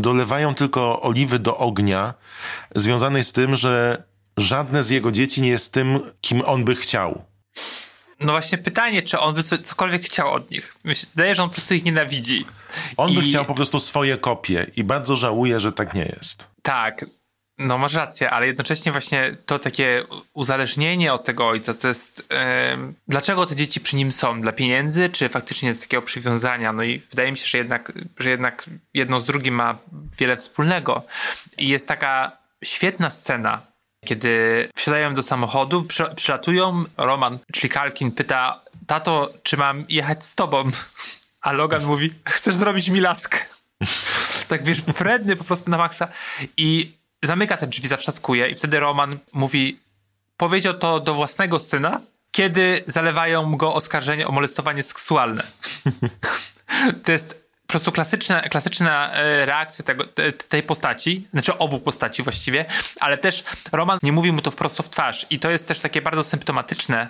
dolewają 0.00 0.54
tylko 0.54 1.02
oliwy 1.02 1.38
do 1.38 1.56
ognia, 1.56 2.14
związanej 2.74 3.24
z 3.24 3.32
tym, 3.32 3.54
że 3.54 4.02
żadne 4.36 4.82
z 4.82 4.90
jego 4.90 5.12
dzieci 5.12 5.42
nie 5.42 5.48
jest 5.48 5.72
tym, 5.72 6.00
kim 6.20 6.42
on 6.46 6.64
by 6.64 6.74
chciał. 6.74 7.24
No 8.20 8.32
właśnie 8.32 8.58
pytanie, 8.58 9.02
czy 9.02 9.18
on 9.18 9.34
by 9.34 9.42
co- 9.42 9.58
cokolwiek 9.58 10.02
chciał 10.02 10.32
od 10.32 10.50
nich. 10.50 10.76
Wydaje, 11.14 11.34
że 11.34 11.42
on 11.42 11.48
po 11.48 11.54
prostu 11.54 11.74
ich 11.74 11.84
nienawidzi. 11.84 12.44
On 12.96 13.14
by 13.14 13.20
I- 13.20 13.28
chciał 13.30 13.44
po 13.44 13.54
prostu 13.54 13.80
swoje 13.80 14.16
kopie 14.18 14.66
i 14.76 14.84
bardzo 14.84 15.16
żałuje, 15.16 15.60
że 15.60 15.72
tak 15.72 15.94
nie 15.94 16.04
jest. 16.04 16.50
Tak, 16.62 17.04
no 17.60 17.78
masz 17.78 17.94
rację, 17.94 18.30
ale 18.30 18.46
jednocześnie 18.46 18.92
właśnie 18.92 19.36
to 19.46 19.58
takie 19.58 20.04
uzależnienie 20.32 21.12
od 21.12 21.24
tego 21.24 21.48
ojca, 21.48 21.74
to 21.74 21.88
jest 21.88 22.26
em, 22.28 22.94
dlaczego 23.08 23.46
te 23.46 23.56
dzieci 23.56 23.80
przy 23.80 23.96
nim 23.96 24.12
są? 24.12 24.40
Dla 24.40 24.52
pieniędzy, 24.52 25.08
czy 25.08 25.28
faktycznie 25.28 25.74
z 25.74 25.80
takiego 25.80 26.02
przywiązania? 26.02 26.72
No 26.72 26.82
i 26.82 27.02
wydaje 27.10 27.30
mi 27.30 27.38
się, 27.38 27.46
że 27.46 27.58
jednak, 27.58 27.92
że 28.18 28.30
jednak 28.30 28.64
jedno 28.94 29.20
z 29.20 29.26
drugim 29.26 29.54
ma 29.54 29.78
wiele 30.18 30.36
wspólnego. 30.36 31.02
I 31.58 31.68
jest 31.68 31.88
taka 31.88 32.38
świetna 32.64 33.10
scena, 33.10 33.60
kiedy 34.04 34.68
wsiadają 34.76 35.14
do 35.14 35.22
samochodu, 35.22 35.82
przy, 35.82 36.04
przylatują, 36.16 36.84
Roman, 36.96 37.38
czyli 37.52 37.68
Kalkin 37.68 38.12
pyta, 38.12 38.60
tato, 38.86 39.32
czy 39.42 39.56
mam 39.56 39.84
jechać 39.88 40.24
z 40.24 40.34
tobą? 40.34 40.64
A 41.40 41.52
Logan 41.52 41.84
mówi, 41.84 42.10
chcesz 42.28 42.54
zrobić 42.54 42.88
mi 42.88 43.00
laskę? 43.00 43.38
tak 44.48 44.64
wiesz, 44.64 44.82
wredny 44.82 45.36
po 45.36 45.44
prostu 45.44 45.70
na 45.70 45.78
maksa 45.78 46.08
i 46.56 46.99
zamyka 47.22 47.56
te 47.56 47.66
drzwi, 47.66 47.88
zatrzaskuje 47.88 48.48
i 48.48 48.54
wtedy 48.54 48.80
Roman 48.80 49.18
mówi, 49.32 49.78
powiedział 50.36 50.74
to 50.74 51.00
do 51.00 51.14
własnego 51.14 51.58
syna, 51.58 52.00
kiedy 52.30 52.82
zalewają 52.86 53.56
go 53.56 53.74
oskarżenie 53.74 54.28
o 54.28 54.32
molestowanie 54.32 54.82
seksualne. 54.82 55.42
to 57.04 57.12
jest 57.12 57.50
po 57.66 57.72
prostu 57.72 57.92
klasyczna, 57.92 58.40
klasyczna 58.40 59.12
e, 59.12 59.46
reakcja 59.46 59.84
tego, 59.84 60.04
te, 60.04 60.32
tej 60.32 60.62
postaci, 60.62 61.28
znaczy 61.32 61.58
obu 61.58 61.80
postaci 61.80 62.22
właściwie, 62.22 62.64
ale 63.00 63.18
też 63.18 63.44
Roman 63.72 63.98
nie 64.02 64.12
mówi 64.12 64.32
mu 64.32 64.42
to 64.42 64.50
wprost 64.50 64.78
w 64.78 64.88
twarz 64.88 65.26
i 65.30 65.38
to 65.38 65.50
jest 65.50 65.68
też 65.68 65.80
takie 65.80 66.02
bardzo 66.02 66.24
symptomatyczne 66.24 67.08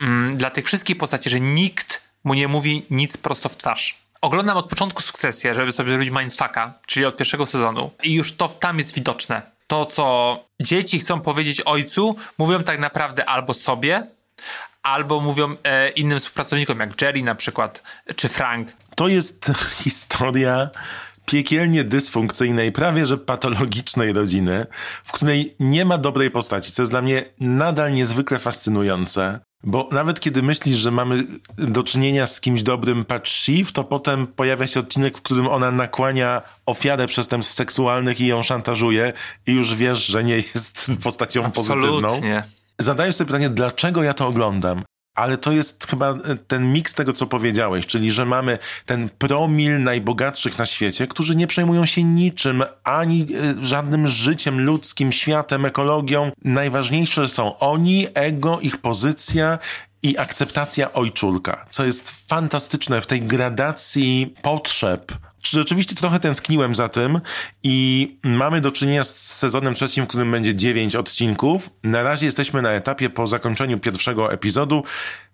mm, 0.00 0.36
dla 0.36 0.50
tych 0.50 0.66
wszystkich 0.66 0.98
postaci, 0.98 1.30
że 1.30 1.40
nikt 1.40 2.02
mu 2.24 2.34
nie 2.34 2.48
mówi 2.48 2.82
nic 2.90 3.16
prosto 3.16 3.48
w 3.48 3.56
twarz. 3.56 4.03
Oglądam 4.24 4.56
od 4.56 4.68
początku 4.68 5.02
sukcesję, 5.02 5.54
żeby 5.54 5.72
sobie 5.72 5.92
zrobić 5.92 6.10
mindfucka, 6.10 6.74
czyli 6.86 7.06
od 7.06 7.16
pierwszego 7.16 7.46
sezonu. 7.46 7.90
I 8.02 8.12
już 8.14 8.36
to 8.36 8.48
tam 8.48 8.78
jest 8.78 8.94
widoczne. 8.94 9.42
To, 9.66 9.86
co 9.86 10.44
dzieci 10.62 10.98
chcą 10.98 11.20
powiedzieć 11.20 11.60
ojcu, 11.60 12.16
mówią 12.38 12.62
tak 12.62 12.80
naprawdę 12.80 13.24
albo 13.24 13.54
sobie, 13.54 14.06
albo 14.82 15.20
mówią 15.20 15.56
e, 15.64 15.88
innym 15.88 16.18
współpracownikom, 16.18 16.80
jak 16.80 17.02
Jerry 17.02 17.22
na 17.22 17.34
przykład, 17.34 17.82
czy 18.16 18.28
Frank. 18.28 18.72
To 18.96 19.08
jest 19.08 19.52
historia 19.84 20.70
piekielnie 21.26 21.84
dysfunkcyjnej, 21.84 22.72
prawie 22.72 23.06
że 23.06 23.18
patologicznej 23.18 24.12
rodziny, 24.12 24.66
w 25.04 25.12
której 25.12 25.54
nie 25.60 25.84
ma 25.84 25.98
dobrej 25.98 26.30
postaci, 26.30 26.72
co 26.72 26.82
jest 26.82 26.92
dla 26.92 27.02
mnie 27.02 27.24
nadal 27.40 27.92
niezwykle 27.92 28.38
fascynujące. 28.38 29.40
Bo 29.66 29.88
nawet 29.92 30.20
kiedy 30.20 30.42
myślisz, 30.42 30.76
że 30.76 30.90
mamy 30.90 31.24
do 31.58 31.82
czynienia 31.82 32.26
z 32.26 32.40
kimś 32.40 32.62
dobrym, 32.62 33.04
patrz 33.04 33.32
Shiv, 33.32 33.72
to 33.72 33.84
potem 33.84 34.26
pojawia 34.26 34.66
się 34.66 34.80
odcinek, 34.80 35.18
w 35.18 35.22
którym 35.22 35.48
ona 35.48 35.70
nakłania 35.70 36.42
ofiarę 36.66 37.06
przestępstw 37.06 37.54
seksualnych 37.54 38.20
i 38.20 38.26
ją 38.26 38.42
szantażuje 38.42 39.12
i 39.46 39.52
już 39.52 39.74
wiesz, 39.74 40.06
że 40.06 40.24
nie 40.24 40.36
jest 40.36 40.90
postacią 41.02 41.50
pozytywną. 41.50 41.96
Absolutnie. 41.98 42.44
Zadajesz 42.78 43.14
sobie 43.14 43.26
pytanie, 43.26 43.48
dlaczego 43.50 44.02
ja 44.02 44.14
to 44.14 44.26
oglądam? 44.26 44.84
Ale 45.14 45.38
to 45.38 45.52
jest 45.52 45.86
chyba 45.86 46.10
e, 46.10 46.16
ten 46.46 46.72
miks 46.72 46.94
tego, 46.94 47.12
co 47.12 47.26
powiedziałeś, 47.26 47.86
czyli 47.86 48.12
że 48.12 48.24
mamy 48.26 48.58
ten 48.86 49.08
promil 49.08 49.82
najbogatszych 49.82 50.58
na 50.58 50.66
świecie, 50.66 51.06
którzy 51.06 51.36
nie 51.36 51.46
przejmują 51.46 51.86
się 51.86 52.04
niczym, 52.04 52.64
ani 52.84 53.22
e, 53.22 53.64
żadnym 53.64 54.06
życiem 54.06 54.60
ludzkim, 54.60 55.12
światem, 55.12 55.64
ekologią. 55.64 56.32
Najważniejsze 56.44 57.28
są 57.28 57.58
oni, 57.58 58.06
ego, 58.14 58.60
ich 58.60 58.78
pozycja 58.78 59.58
i 60.02 60.18
akceptacja 60.18 60.92
ojczulka, 60.92 61.66
co 61.70 61.84
jest 61.84 62.28
fantastyczne 62.28 63.00
w 63.00 63.06
tej 63.06 63.20
gradacji 63.20 64.34
potrzeb. 64.42 65.12
Rzeczywiście 65.44 65.94
trochę 65.94 66.20
tęskniłem 66.20 66.74
za 66.74 66.88
tym 66.88 67.20
i 67.62 68.16
mamy 68.22 68.60
do 68.60 68.72
czynienia 68.72 69.04
z 69.04 69.16
sezonem 69.16 69.74
trzecim, 69.74 70.04
w 70.04 70.08
którym 70.08 70.30
będzie 70.30 70.54
dziewięć 70.54 70.96
odcinków. 70.96 71.70
Na 71.82 72.02
razie 72.02 72.26
jesteśmy 72.26 72.62
na 72.62 72.70
etapie 72.70 73.10
po 73.10 73.26
zakończeniu 73.26 73.78
pierwszego 73.78 74.32
epizodu, 74.32 74.82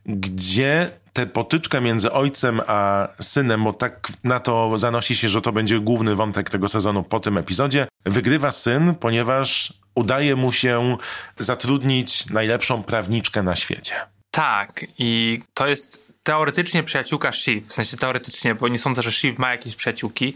gdzie 0.06 0.90
tę 1.12 1.26
potyczkę 1.26 1.80
między 1.80 2.12
ojcem 2.12 2.60
a 2.66 3.08
synem, 3.20 3.64
bo 3.64 3.72
tak 3.72 4.08
na 4.24 4.40
to 4.40 4.78
zanosi 4.78 5.16
się, 5.16 5.28
że 5.28 5.40
to 5.40 5.52
będzie 5.52 5.80
główny 5.80 6.14
wątek 6.14 6.50
tego 6.50 6.68
sezonu 6.68 7.02
po 7.02 7.20
tym 7.20 7.38
epizodzie, 7.38 7.86
wygrywa 8.06 8.50
syn, 8.50 8.94
ponieważ 8.94 9.72
udaje 9.94 10.36
mu 10.36 10.52
się 10.52 10.96
zatrudnić 11.38 12.26
najlepszą 12.26 12.82
prawniczkę 12.82 13.42
na 13.42 13.56
świecie. 13.56 13.94
Tak, 14.30 14.86
i 14.98 15.40
to 15.54 15.66
jest 15.66 16.09
teoretycznie 16.30 16.82
przyjaciółka 16.82 17.32
Shiv, 17.32 17.68
w 17.68 17.72
sensie 17.72 17.96
teoretycznie, 17.96 18.54
bo 18.54 18.68
nie 18.68 18.78
sądzę, 18.78 19.02
że 19.02 19.12
Shiv 19.12 19.34
ma 19.38 19.50
jakieś 19.50 19.76
przyjaciółki. 19.76 20.34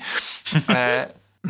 E, 0.68 1.08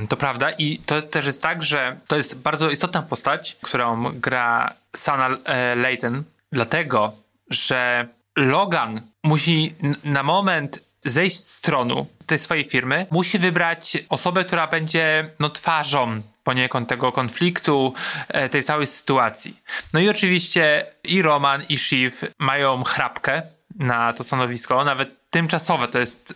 to 0.09 0.17
prawda 0.17 0.51
i 0.51 0.79
to 0.79 1.03
też 1.03 1.27
jest 1.27 1.43
tak, 1.43 1.63
że 1.63 1.97
to 2.07 2.17
jest 2.17 2.39
bardzo 2.39 2.71
istotna 2.71 3.03
postać, 3.03 3.57
którą 3.63 4.13
gra 4.21 4.75
Sana 4.97 5.29
e, 5.45 5.75
Layton, 5.75 6.25
dlatego, 6.53 7.13
że 7.51 8.09
Logan 8.37 9.01
musi 9.23 9.75
na 10.05 10.23
moment 10.23 10.85
zejść 11.05 11.37
z 11.37 11.61
tronu 11.61 12.07
tej 12.27 12.39
swojej 12.39 12.65
firmy, 12.65 13.07
musi 13.11 13.39
wybrać 13.39 13.99
osobę, 14.09 14.45
która 14.45 14.67
będzie 14.67 15.31
no, 15.41 15.51
twarzą 15.51 16.23
poniekąd 16.43 16.89
tego 16.89 17.13
konfliktu, 17.13 17.95
e, 18.29 18.49
tej 18.49 18.63
całej 18.63 18.87
sytuacji. 18.87 19.57
No 19.93 20.01
i 20.01 20.09
oczywiście 20.09 20.87
i 21.05 21.23
Roman, 21.23 21.63
i 21.69 21.77
Shiv 21.77 22.13
mają 22.39 22.85
chrapkę 22.85 23.43
na 23.75 24.13
to 24.13 24.25
stanowisko, 24.25 24.85
nawet 24.85 25.31
tymczasowe, 25.31 25.89
to 25.89 25.99
jest 25.99 26.35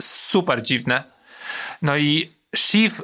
super 0.00 0.62
dziwne. 0.62 1.02
No 1.82 1.96
i 1.96 2.30
Shiv 2.56 3.02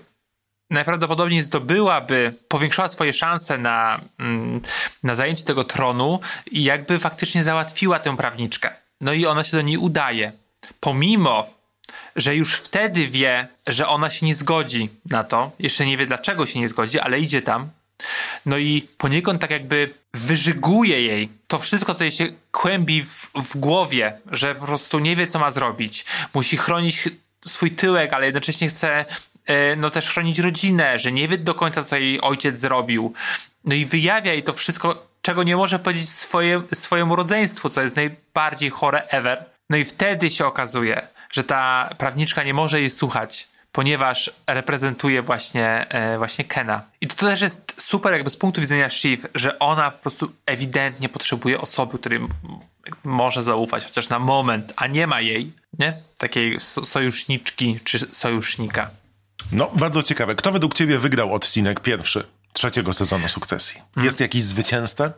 najprawdopodobniej 0.71 1.43
zdobyłaby, 1.43 2.35
powiększyła 2.49 2.89
swoje 2.89 3.13
szanse 3.13 3.59
na, 3.59 4.01
mm, 4.19 4.61
na 5.03 5.15
zajęcie 5.15 5.45
tego 5.45 5.65
tronu 5.65 6.21
i 6.51 6.65
jakby 6.65 6.99
faktycznie 6.99 7.45
załatwiła 7.45 7.99
tę 7.99 8.17
prawniczkę. 8.17 8.71
No 9.01 9.13
i 9.13 9.27
ona 9.27 9.45
się 9.45 9.57
do 9.57 9.63
niej 9.63 9.77
udaje. 9.77 10.33
Pomimo, 10.81 11.47
że 12.17 12.37
już 12.37 12.55
wtedy 12.55 13.07
wie, 13.07 13.49
że 13.67 13.89
ona 13.89 14.11
się 14.11 14.27
nie 14.27 14.35
zgodzi 14.35 14.89
na 15.11 15.25
to, 15.25 15.53
jeszcze 15.59 15.87
nie 15.87 15.97
wie 15.97 16.07
dlaczego 16.07 16.47
się 16.47 16.61
nie 16.61 16.69
zgodzi, 16.69 17.01
ale 17.01 17.21
idzie 17.21 17.43
tam. 17.43 17.71
No 18.47 18.59
i 18.59 18.89
poniekąd 18.99 19.41
tak 19.41 19.51
jakby 19.51 19.95
wyżyguje 20.15 21.03
jej 21.03 21.29
to 21.47 21.59
wszystko, 21.59 21.95
co 21.95 22.05
jej 22.05 22.13
się 22.13 22.29
kłębi 22.53 23.03
w, 23.03 23.31
w 23.35 23.57
głowie, 23.57 24.13
że 24.31 24.55
po 24.55 24.67
prostu 24.67 24.99
nie 24.99 25.17
wie, 25.17 25.27
co 25.27 25.39
ma 25.39 25.51
zrobić. 25.51 26.05
Musi 26.35 26.57
chronić 26.57 27.09
swój 27.47 27.71
tyłek, 27.71 28.13
ale 28.13 28.27
jednocześnie 28.27 28.69
chce 28.69 29.05
e, 29.47 29.77
no 29.77 29.91
też 29.91 30.09
chronić 30.09 30.39
rodzinę, 30.39 30.99
że 30.99 31.13
nie 31.13 31.29
wie 31.29 31.39
do 31.39 31.55
końca, 31.55 31.85
co 31.85 31.97
jej 31.97 32.21
ojciec 32.21 32.61
zrobił. 32.61 33.13
No 33.65 33.75
i 33.75 33.85
wyjawia 33.85 34.33
jej 34.33 34.43
to 34.43 34.53
wszystko, 34.53 35.07
czego 35.23 35.43
nie 35.43 35.57
może 35.57 35.79
powiedzieć 35.79 36.09
swoje, 36.09 36.63
swojemu 36.75 37.17
rodzeństwu, 37.17 37.69
co 37.71 37.83
jest 37.83 37.97
najbardziej 37.97 38.71
chore 38.71 39.09
ever. 39.09 39.45
No 39.71 39.77
i 39.77 39.85
wtedy 39.85 40.31
się 40.31 40.47
okazuje, 40.47 41.07
że 41.31 41.45
ta 41.45 41.91
prawniczka 41.99 42.43
nie 42.43 42.55
może 42.55 42.81
jej 42.81 42.91
słuchać, 42.91 43.49
ponieważ 43.77 44.31
reprezentuje 44.47 45.23
właśnie, 45.23 45.89
e, 45.89 46.19
właśnie 46.19 46.45
Kena. 46.45 46.83
I 47.01 47.07
to 47.07 47.15
też 47.17 47.41
jest 47.41 47.75
super 47.79 48.13
jakby 48.13 48.31
z 48.31 48.37
punktu 48.37 48.61
widzenia 48.61 48.91
Shiv, 48.91 49.29
że 49.35 49.59
ona 49.59 49.91
po 49.91 49.99
prostu 49.99 50.33
ewidentnie 50.47 51.09
potrzebuje 51.09 51.61
osoby, 51.61 51.99
której 51.99 52.21
może 53.05 53.43
zaufać, 53.43 53.85
chociaż 53.85 54.09
na 54.09 54.19
moment, 54.19 54.73
a 54.77 54.87
nie 54.87 55.07
ma 55.07 55.21
jej, 55.21 55.53
nie? 55.79 55.97
Takiej 56.19 56.61
so- 56.61 56.87
sojuszniczki 56.87 57.81
czy 57.85 57.99
sojusznika. 57.99 58.91
No, 59.53 59.71
bardzo 59.75 60.03
ciekawe. 60.03 60.35
Kto 60.35 60.53
według 60.53 60.75
ciebie 60.75 60.99
wygrał 60.99 61.35
odcinek 61.35 61.81
pierwszy 61.81 62.25
trzeciego 62.53 62.93
sezonu 62.93 63.29
sukcesji? 63.29 63.83
Jest 63.97 64.21
jakiś 64.21 64.43
zwycięzca? 64.43 65.13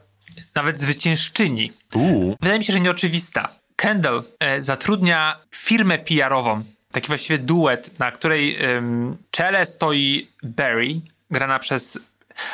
Nawet 0.55 0.79
zwyciężczyni. 0.79 1.73
Uuu. 1.95 2.37
Wydaje 2.41 2.59
mi 2.59 2.65
się, 2.65 2.73
że 2.73 2.81
nieoczywista. 2.81 3.49
Kendall 3.77 4.23
e, 4.41 4.63
zatrudnia 4.63 5.37
firmę 5.55 5.99
PR-ową, 5.99 6.65
taki 6.93 7.09
właściwie 7.09 7.39
duet, 7.39 7.99
na 7.99 8.13
której 8.13 8.65
ym, 8.65 9.17
czele 9.31 9.67
stoi 9.67 10.29
Barry, 10.43 10.89
grana 11.31 11.59
przez 11.59 11.99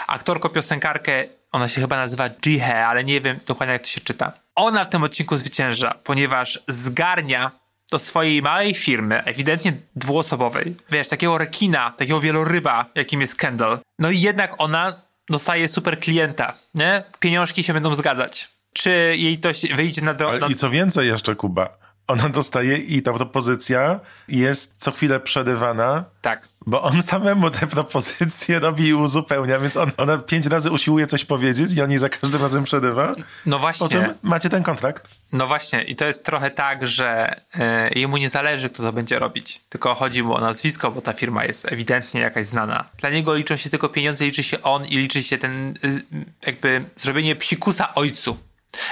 aktorko-piosenkarkę, 0.09 1.25
ona 1.53 1.69
się 1.69 1.81
chyba 1.81 1.97
nazywa 1.97 2.31
Jihe, 2.31 2.87
ale 2.87 3.05
nie 3.05 3.21
wiem 3.21 3.39
dokładnie 3.47 3.73
jak 3.73 3.83
to 3.83 3.89
się 3.89 4.01
czyta. 4.01 4.33
Ona 4.55 4.85
w 4.85 4.89
tym 4.89 5.03
odcinku 5.03 5.37
zwycięża, 5.37 5.95
ponieważ 6.05 6.61
zgarnia 6.69 7.51
do 7.91 7.99
swojej 7.99 8.43
małej 8.43 8.75
firmy, 8.75 9.25
ewidentnie 9.25 9.73
dwuosobowej, 9.97 10.77
wiesz, 10.91 11.09
takiego 11.09 11.39
rekina, 11.39 11.91
takiego 11.97 12.21
wieloryba, 12.21 12.87
jakim 12.95 13.21
jest 13.21 13.37
Kendall. 13.37 13.79
No 13.99 14.11
i 14.11 14.21
jednak 14.21 14.55
ona 14.59 14.97
dostaje 15.31 15.69
super 15.69 16.01
klienta, 16.01 16.55
nie? 16.75 17.03
Pieniążki 17.19 17.63
się 17.63 17.73
będą 17.73 17.95
zgadzać. 17.95 18.49
Czy 18.73 18.91
jej 19.17 19.39
to 19.39 19.49
wyjdzie 19.75 20.03
na, 20.03 20.15
dro- 20.15 20.29
Ale 20.29 20.39
na 20.39 20.47
I 20.47 20.55
co 20.55 20.71
więcej 20.71 21.09
jeszcze, 21.09 21.37
Kuba, 21.37 21.69
ona 22.07 22.29
dostaje 22.29 22.77
i 22.77 23.03
ta 23.03 23.13
propozycja 23.13 24.01
jest 24.29 24.75
co 24.79 24.93
chwilę 24.93 25.21
przerywana, 25.21 26.05
Tak. 26.23 26.49
bo 26.67 26.83
on 26.83 27.03
samemu 27.03 27.51
te 27.51 27.67
propozycje 27.67 28.59
robi 28.59 28.87
i 28.87 28.95
uzupełnia, 28.95 29.61
więc 29.61 29.77
on, 29.77 29.91
ona 29.97 30.19
pięć 30.19 30.47
razy 30.47 30.71
usiłuje 30.71 31.07
coś 31.07 31.25
powiedzieć 31.25 31.73
i 31.73 31.83
on 31.83 31.91
jej 31.91 31.99
za 31.99 32.09
każdym 32.09 32.43
razem 32.43 32.65
przerywa. 32.65 33.15
No 33.47 33.59
właśnie. 33.59 33.89
czym 33.89 34.05
macie 34.23 34.49
ten 34.49 34.63
kontrakt. 34.63 35.11
No 35.33 35.47
właśnie, 35.47 35.83
i 35.83 35.97
to 35.97 36.05
jest 36.05 36.25
trochę 36.25 36.51
tak, 36.51 36.87
że 36.87 37.35
e, 37.55 37.91
jemu 37.95 38.17
nie 38.17 38.29
zależy, 38.29 38.71
kto 38.71 38.83
to 38.83 38.93
będzie 38.93 39.19
robić. 39.19 39.61
Tylko 39.69 39.95
chodzi 39.95 40.23
mu 40.23 40.35
o 40.35 40.41
nazwisko, 40.41 40.91
bo 40.91 41.01
ta 41.01 41.13
firma 41.13 41.45
jest 41.45 41.73
ewidentnie 41.73 42.21
jakaś 42.21 42.47
znana. 42.47 42.85
Dla 42.99 43.11
niego 43.11 43.35
liczą 43.35 43.57
się 43.57 43.71
tylko 43.71 43.89
pieniądze, 43.89 44.25
liczy 44.25 44.43
się 44.43 44.63
on 44.63 44.85
i 44.87 44.97
liczy 44.97 45.23
się 45.23 45.39
ten, 45.39 45.79
y, 45.85 46.03
jakby 46.47 46.85
zrobienie 46.97 47.37
psikusa 47.37 47.95
ojcu. 47.95 48.37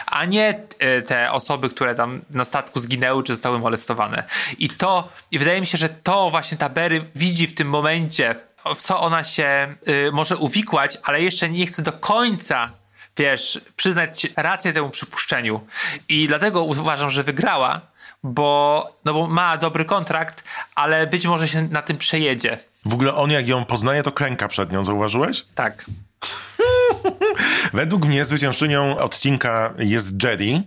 A 0.07 0.25
nie 0.25 0.61
e, 0.79 1.03
te 1.03 1.33
osoby, 1.33 1.71
które 1.71 1.95
tam 1.95 2.21
na 2.31 2.45
statku 2.45 2.81
zginęły, 2.81 3.23
czy 3.23 3.33
zostały 3.33 3.59
molestowane. 3.59 4.25
I 4.59 4.69
to, 4.69 5.09
i 5.31 5.39
wydaje 5.39 5.61
mi 5.61 5.67
się, 5.67 5.79
że 5.79 5.89
to 5.89 6.31
właśnie 6.31 6.59
ta 6.59 6.69
Berry 6.69 7.05
widzi 7.15 7.47
w 7.47 7.55
tym 7.55 7.69
momencie, 7.69 8.35
w 8.77 8.83
co 8.83 9.01
ona 9.01 9.25
się 9.25 9.75
y, 9.89 10.13
może 10.13 10.37
uwikłać, 10.37 10.99
ale 11.03 11.23
jeszcze 11.23 11.49
nie 11.49 11.67
chce 11.67 11.83
do 11.83 11.93
końca 11.93 12.71
wiesz, 13.17 13.61
przyznać 13.77 14.27
rację 14.37 14.73
temu 14.73 14.91
przypuszczeniu. 14.91 15.67
I 16.09 16.27
dlatego 16.27 16.63
uważam, 16.63 17.11
że 17.11 17.23
wygrała, 17.23 17.81
bo, 18.23 18.97
no 19.05 19.15
bo 19.15 19.27
ma 19.27 19.57
dobry 19.57 19.85
kontrakt, 19.85 20.45
ale 20.75 21.07
być 21.07 21.27
może 21.27 21.49
się 21.49 21.63
na 21.63 21.83
tym 21.83 21.99
przejedzie. 21.99 22.59
W 22.85 22.95
ogóle 22.95 23.15
on 23.15 23.31
jak 23.31 23.49
ją 23.49 23.65
poznaje, 23.65 24.03
to 24.03 24.13
klęka 24.13 24.49
przed 24.49 24.73
nią, 24.73 24.85
zauważyłeś? 24.85 25.45
Tak. 25.55 25.85
Według 27.73 28.07
mnie 28.07 28.25
zwyciężczynią 28.25 28.99
odcinka 28.99 29.75
jest 29.79 30.23
Jerry, 30.23 30.63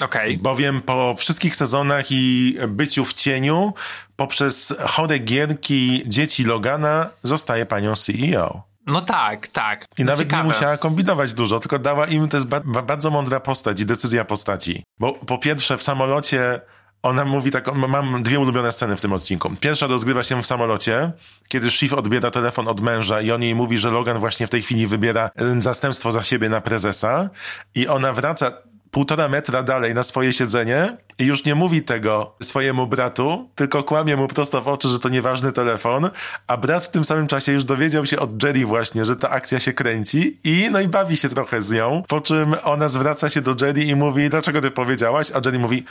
Okej. 0.00 0.38
bowiem 0.38 0.82
po 0.82 1.14
wszystkich 1.14 1.56
sezonach 1.56 2.04
i 2.10 2.56
byciu 2.68 3.04
w 3.04 3.14
cieniu, 3.14 3.74
poprzez 4.16 4.74
chore 4.86 5.18
gierki 5.18 6.02
dzieci 6.06 6.44
Logana 6.44 7.10
zostaje 7.22 7.66
panią 7.66 7.94
CEO. 7.96 8.62
No 8.86 9.00
tak, 9.00 9.46
tak. 9.48 9.84
I 9.98 10.04
no 10.04 10.12
nawet 10.12 10.26
ciekawe. 10.26 10.42
nie 10.42 10.48
musiała 10.48 10.76
kombinować 10.76 11.32
dużo, 11.32 11.60
tylko 11.60 11.78
dała 11.78 12.06
im, 12.06 12.28
to 12.28 12.36
jest 12.36 12.48
ba- 12.48 12.60
bardzo 12.60 13.10
mądra 13.10 13.40
postać 13.40 13.80
i 13.80 13.86
decyzja 13.86 14.24
postaci. 14.24 14.82
Bo 14.98 15.12
po 15.12 15.38
pierwsze 15.38 15.78
w 15.78 15.82
samolocie 15.82 16.60
ona 17.06 17.24
mówi 17.24 17.50
tak, 17.50 17.74
mam 17.74 18.22
dwie 18.22 18.40
ulubione 18.40 18.72
sceny 18.72 18.96
w 18.96 19.00
tym 19.00 19.12
odcinku. 19.12 19.50
Pierwsza 19.60 19.86
rozgrywa 19.86 20.22
się 20.22 20.42
w 20.42 20.46
samolocie, 20.46 21.12
kiedy 21.48 21.70
Shiv 21.70 21.94
odbiera 21.96 22.30
telefon 22.30 22.68
od 22.68 22.80
męża 22.80 23.20
i 23.20 23.30
on 23.30 23.42
jej 23.42 23.54
mówi, 23.54 23.78
że 23.78 23.90
Logan 23.90 24.18
właśnie 24.18 24.46
w 24.46 24.50
tej 24.50 24.62
chwili 24.62 24.86
wybiera 24.86 25.30
zastępstwo 25.58 26.12
za 26.12 26.22
siebie 26.22 26.48
na 26.48 26.60
prezesa 26.60 27.30
i 27.74 27.88
ona 27.88 28.12
wraca 28.12 28.52
półtora 28.90 29.28
metra 29.28 29.62
dalej 29.62 29.94
na 29.94 30.02
swoje 30.02 30.32
siedzenie 30.32 30.96
i 31.18 31.24
już 31.24 31.44
nie 31.44 31.54
mówi 31.54 31.82
tego 31.82 32.36
swojemu 32.42 32.86
bratu, 32.86 33.50
tylko 33.54 33.82
kłamie 33.82 34.16
mu 34.16 34.28
prosto 34.28 34.62
w 34.62 34.68
oczy, 34.68 34.88
że 34.88 34.98
to 34.98 35.08
nieważny 35.08 35.52
telefon, 35.52 36.10
a 36.46 36.56
brat 36.56 36.84
w 36.84 36.90
tym 36.90 37.04
samym 37.04 37.26
czasie 37.26 37.52
już 37.52 37.64
dowiedział 37.64 38.06
się 38.06 38.18
od 38.18 38.42
Jerry 38.42 38.66
właśnie, 38.66 39.04
że 39.04 39.16
ta 39.16 39.30
akcja 39.30 39.60
się 39.60 39.72
kręci 39.72 40.38
i 40.44 40.68
no 40.72 40.80
i 40.80 40.88
bawi 40.88 41.16
się 41.16 41.28
trochę 41.28 41.62
z 41.62 41.70
nią, 41.70 42.02
po 42.08 42.20
czym 42.20 42.54
ona 42.64 42.88
zwraca 42.88 43.28
się 43.30 43.40
do 43.42 43.54
Jerry 43.66 43.84
i 43.84 43.96
mówi, 43.96 44.30
dlaczego 44.30 44.60
ty 44.60 44.70
powiedziałaś? 44.70 45.30
A 45.34 45.40
Jerry 45.44 45.58
mówi, 45.58 45.84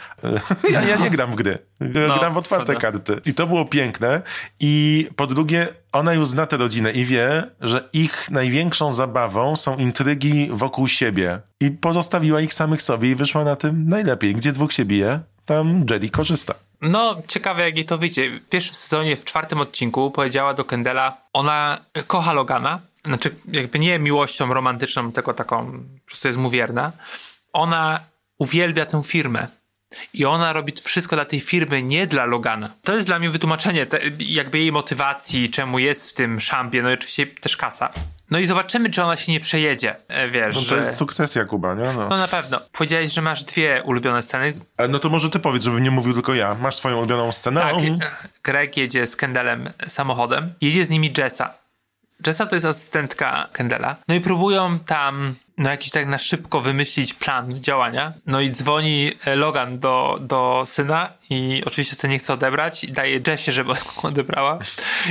ja, 0.71 0.81
ja 0.83 0.95
nie 0.95 1.09
gram 1.09 1.31
w 1.31 1.35
gry, 1.35 1.57
No, 1.79 2.19
gram 2.19 2.33
w 2.33 2.37
otwarte 2.37 2.65
prawda. 2.65 2.81
karty. 2.81 3.29
I 3.29 3.33
to 3.33 3.47
było 3.47 3.65
piękne 3.65 4.21
i 4.59 5.07
po 5.15 5.27
drugie, 5.27 5.67
ona 5.91 6.13
już 6.13 6.27
zna 6.27 6.45
tę 6.45 6.57
rodzinę 6.57 6.91
i 6.91 7.05
wie, 7.05 7.43
że 7.61 7.89
ich 7.93 8.31
największą 8.31 8.91
zabawą 8.91 9.55
są 9.55 9.77
intrygi 9.77 10.49
wokół 10.53 10.87
siebie. 10.87 11.41
I 11.61 11.71
pozostawiła 11.71 12.41
ich 12.41 12.53
samych 12.53 12.81
sobie 12.81 13.11
i 13.11 13.15
wyszła 13.15 13.43
na 13.43 13.55
tym 13.55 13.89
najlepiej. 13.89 14.35
Gdzie 14.35 14.51
dwóch 14.51 14.73
się 14.73 14.85
bije, 14.85 15.14
tam 15.45 15.85
Jerry 15.89 16.09
korzysta. 16.09 16.55
No, 16.81 17.15
ciekawe 17.27 17.63
jak 17.63 17.75
jej 17.75 17.85
to 17.85 17.97
wyjdzie. 17.97 18.29
W 18.29 18.49
pierwszym 18.49 18.75
sezonie, 18.75 19.15
w 19.15 19.25
czwartym 19.25 19.61
odcinku 19.61 20.11
powiedziała 20.11 20.53
do 20.53 20.65
Kendela, 20.65 21.17
ona 21.33 21.77
kocha 22.07 22.33
Logana, 22.33 22.79
znaczy 23.05 23.35
jakby 23.51 23.79
nie 23.79 23.99
miłością 23.99 24.53
romantyczną, 24.53 25.11
tylko 25.11 25.33
taką, 25.33 25.71
po 25.71 26.05
prostu 26.05 26.27
jest 26.27 26.39
mu 26.39 26.49
wierna. 26.49 26.91
Ona 27.53 27.99
uwielbia 28.37 28.85
tę 28.85 29.03
firmę. 29.03 29.47
I 30.13 30.25
ona 30.25 30.53
robi 30.53 30.73
wszystko 30.83 31.15
dla 31.15 31.25
tej 31.25 31.39
firmy, 31.39 31.83
nie 31.83 32.07
dla 32.07 32.25
Logana. 32.25 32.69
To 32.83 32.93
jest 32.93 33.07
dla 33.07 33.19
mnie 33.19 33.29
wytłumaczenie 33.29 33.85
te, 33.85 33.99
jakby 34.19 34.59
jej 34.59 34.71
motywacji, 34.71 35.49
czemu 35.49 35.79
jest 35.79 36.11
w 36.11 36.13
tym 36.13 36.39
szampie, 36.39 36.81
no 36.81 36.89
i 36.89 36.93
oczywiście 36.93 37.27
też 37.27 37.57
kasa. 37.57 37.89
No 38.31 38.39
i 38.39 38.45
zobaczymy, 38.45 38.89
czy 38.89 39.03
ona 39.03 39.15
się 39.15 39.31
nie 39.31 39.39
przejedzie, 39.39 39.95
e, 40.07 40.27
wiesz, 40.29 40.55
No 40.55 40.61
to 40.61 40.67
że... 40.67 40.75
jest 40.77 40.97
sukcesja, 40.97 41.45
Kuba, 41.45 41.73
nie? 41.75 41.83
No. 41.83 42.09
No 42.09 42.17
na 42.17 42.27
pewno. 42.27 42.59
Powiedziałeś, 42.71 43.11
że 43.13 43.21
masz 43.21 43.43
dwie 43.43 43.81
ulubione 43.83 44.21
sceny. 44.21 44.53
E, 44.77 44.87
no 44.87 44.99
to 44.99 45.09
może 45.09 45.29
ty 45.29 45.39
powiedz, 45.39 45.63
żebym 45.63 45.83
nie 45.83 45.91
mówił 45.91 46.13
tylko 46.13 46.33
ja. 46.33 46.55
Masz 46.55 46.75
swoją 46.75 46.97
ulubioną 46.97 47.31
scenę? 47.31 47.61
Tak, 47.61 47.73
Mhm. 47.75 47.99
Greg 48.43 48.77
jedzie 48.77 49.07
z 49.07 49.15
Kendelem 49.15 49.69
samochodem. 49.87 50.53
Jedzie 50.61 50.85
z 50.85 50.89
nimi 50.89 51.13
Jessa. 51.17 51.53
Jessa 52.27 52.45
to 52.45 52.55
jest 52.55 52.65
asystentka 52.65 53.47
Kendela. 53.51 53.95
No 54.07 54.15
i 54.15 54.21
próbują 54.21 54.79
tam, 54.79 55.35
no 55.57 55.69
jakiś 55.69 55.91
tak 55.91 56.07
na 56.07 56.17
szybko 56.17 56.61
wymyślić 56.61 57.13
plan 57.13 57.61
działania. 57.63 58.13
No 58.25 58.41
i 58.41 58.49
dzwoni 58.51 59.11
e, 59.25 59.35
Logan 59.35 59.79
do, 59.79 60.17
do 60.21 60.63
syna 60.65 61.09
i 61.29 61.63
oczywiście 61.65 61.95
ten 61.95 62.11
nie 62.11 62.19
chce 62.19 62.33
odebrać 62.33 62.83
i 62.83 62.91
daje 62.91 63.19
Jessie, 63.27 63.51
żeby 63.51 63.73
odebrała. 64.03 64.59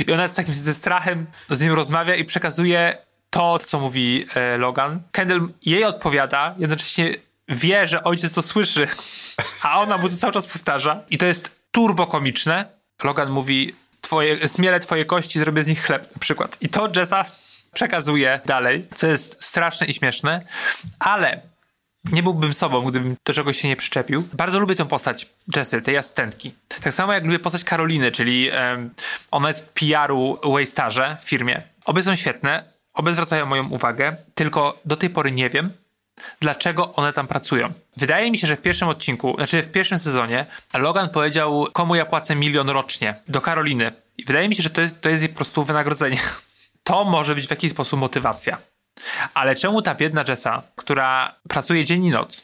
I 0.07 0.11
ona 0.11 0.27
z 0.27 0.35
takim 0.35 0.53
ze 0.53 0.73
strachem 0.73 1.25
z 1.49 1.61
nim 1.61 1.73
rozmawia 1.73 2.15
i 2.15 2.25
przekazuje 2.25 2.97
to, 3.35 3.59
co 3.59 3.79
mówi 3.79 4.25
e, 4.35 4.57
Logan. 4.57 5.01
Kendall 5.11 5.47
jej 5.61 5.83
odpowiada, 5.83 6.55
jednocześnie 6.57 7.13
wie, 7.49 7.87
że 7.87 8.03
ojciec 8.03 8.33
to 8.33 8.41
słyszy, 8.41 8.87
a 9.61 9.81
ona 9.81 9.97
mu 9.97 10.09
to 10.09 10.17
cały 10.17 10.33
czas 10.33 10.47
powtarza. 10.47 11.01
I 11.09 11.17
to 11.17 11.25
jest 11.25 11.49
turbo 11.71 12.07
komiczne. 12.07 12.65
Logan 13.03 13.29
mówi, 13.29 13.75
twoje, 14.01 14.47
zmielę 14.47 14.79
twoje 14.79 15.05
kości, 15.05 15.39
zrobię 15.39 15.63
z 15.63 15.67
nich 15.67 15.83
chleb 15.83 16.15
na 16.15 16.19
przykład. 16.19 16.57
I 16.61 16.69
to 16.69 16.89
Jessa 16.95 17.25
przekazuje 17.73 18.39
dalej, 18.45 18.87
co 18.95 19.07
jest 19.07 19.43
straszne 19.43 19.87
i 19.87 19.93
śmieszne, 19.93 20.41
ale 20.99 21.41
nie 22.11 22.23
byłbym 22.23 22.53
sobą, 22.53 22.81
gdybym 22.81 23.15
do 23.25 23.33
czegoś 23.33 23.57
się 23.57 23.67
nie 23.67 23.75
przyczepił. 23.75 24.27
Bardzo 24.33 24.59
lubię 24.59 24.75
tę 24.75 24.85
postać 24.85 25.27
Jessy, 25.55 25.81
tej 25.81 25.97
asystentki. 25.97 26.53
Tak 26.83 26.93
samo 26.93 27.13
jak 27.13 27.25
lubię 27.25 27.39
postać 27.39 27.63
Karoliny, 27.63 28.11
czyli 28.11 28.49
em, 28.51 28.89
ona 29.31 29.47
jest 29.47 29.73
PR-u 29.73 30.39
Waystarze 30.51 31.17
w 31.21 31.29
firmie. 31.29 31.61
Obie 31.85 32.03
są 32.03 32.15
świetne, 32.15 32.74
obie 32.95 33.11
zwracają 33.11 33.45
moją 33.45 33.69
uwagę, 33.69 34.15
tylko 34.35 34.79
do 34.85 34.95
tej 34.95 35.09
pory 35.09 35.31
nie 35.31 35.49
wiem, 35.49 35.69
dlaczego 36.39 36.93
one 36.93 37.13
tam 37.13 37.27
pracują. 37.27 37.73
Wydaje 37.97 38.31
mi 38.31 38.37
się, 38.37 38.47
że 38.47 38.55
w 38.55 38.61
pierwszym 38.61 38.87
odcinku, 38.87 39.33
znaczy 39.37 39.63
w 39.63 39.71
pierwszym 39.71 39.97
sezonie, 39.97 40.45
Logan 40.73 41.09
powiedział, 41.09 41.67
komu 41.73 41.95
ja 41.95 42.05
płacę 42.05 42.35
milion 42.35 42.69
rocznie, 42.69 43.15
do 43.27 43.41
Karoliny. 43.41 43.91
I 44.17 44.25
wydaje 44.25 44.49
mi 44.49 44.55
się, 44.55 44.63
że 44.63 44.69
to 44.69 44.81
jest, 44.81 45.01
to 45.01 45.09
jest 45.09 45.23
jej 45.23 45.29
po 45.29 45.35
prostu 45.35 45.63
wynagrodzenie. 45.63 46.17
To 46.83 47.05
może 47.05 47.35
być 47.35 47.47
w 47.47 47.49
jakiś 47.49 47.71
sposób 47.71 47.99
motywacja. 47.99 48.57
Ale 49.33 49.55
czemu 49.55 49.81
ta 49.81 49.95
biedna 49.95 50.23
Jessa, 50.27 50.61
która 50.75 51.35
pracuje 51.49 51.83
dzień 51.83 52.05
i 52.05 52.09
noc 52.09 52.43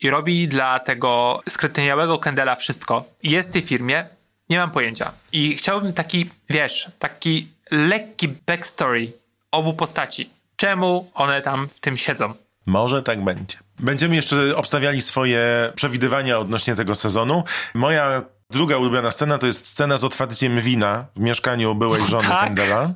i 0.00 0.10
robi 0.10 0.48
dla 0.48 0.78
tego 0.78 1.40
skretyniałego 1.48 2.18
Kendela 2.18 2.56
wszystko, 2.56 3.04
jest 3.22 3.48
w 3.48 3.52
tej 3.52 3.62
firmie, 3.62 4.04
nie 4.48 4.58
mam 4.58 4.70
pojęcia. 4.70 5.12
I 5.32 5.56
chciałbym 5.56 5.92
taki, 5.92 6.30
wiesz, 6.50 6.90
taki 6.98 7.48
lekki 7.70 8.28
backstory 8.28 9.12
obu 9.50 9.74
postaci. 9.74 10.30
Czemu 10.56 11.10
one 11.14 11.42
tam 11.42 11.68
w 11.68 11.80
tym 11.80 11.96
siedzą? 11.96 12.34
Może 12.66 13.02
tak 13.02 13.24
będzie. 13.24 13.58
Będziemy 13.78 14.16
jeszcze 14.16 14.56
obstawiali 14.56 15.00
swoje 15.00 15.72
przewidywania 15.74 16.38
odnośnie 16.38 16.74
tego 16.74 16.94
sezonu. 16.94 17.44
Moja 17.74 18.22
druga 18.50 18.76
ulubiona 18.78 19.10
scena 19.10 19.38
to 19.38 19.46
jest 19.46 19.66
scena 19.66 19.96
z 19.96 20.04
otwarciem 20.04 20.60
wina 20.60 21.04
w 21.16 21.20
mieszkaniu 21.20 21.74
byłej 21.74 22.06
żony 22.06 22.28
tak. 22.28 22.44
Kendala. 22.44 22.90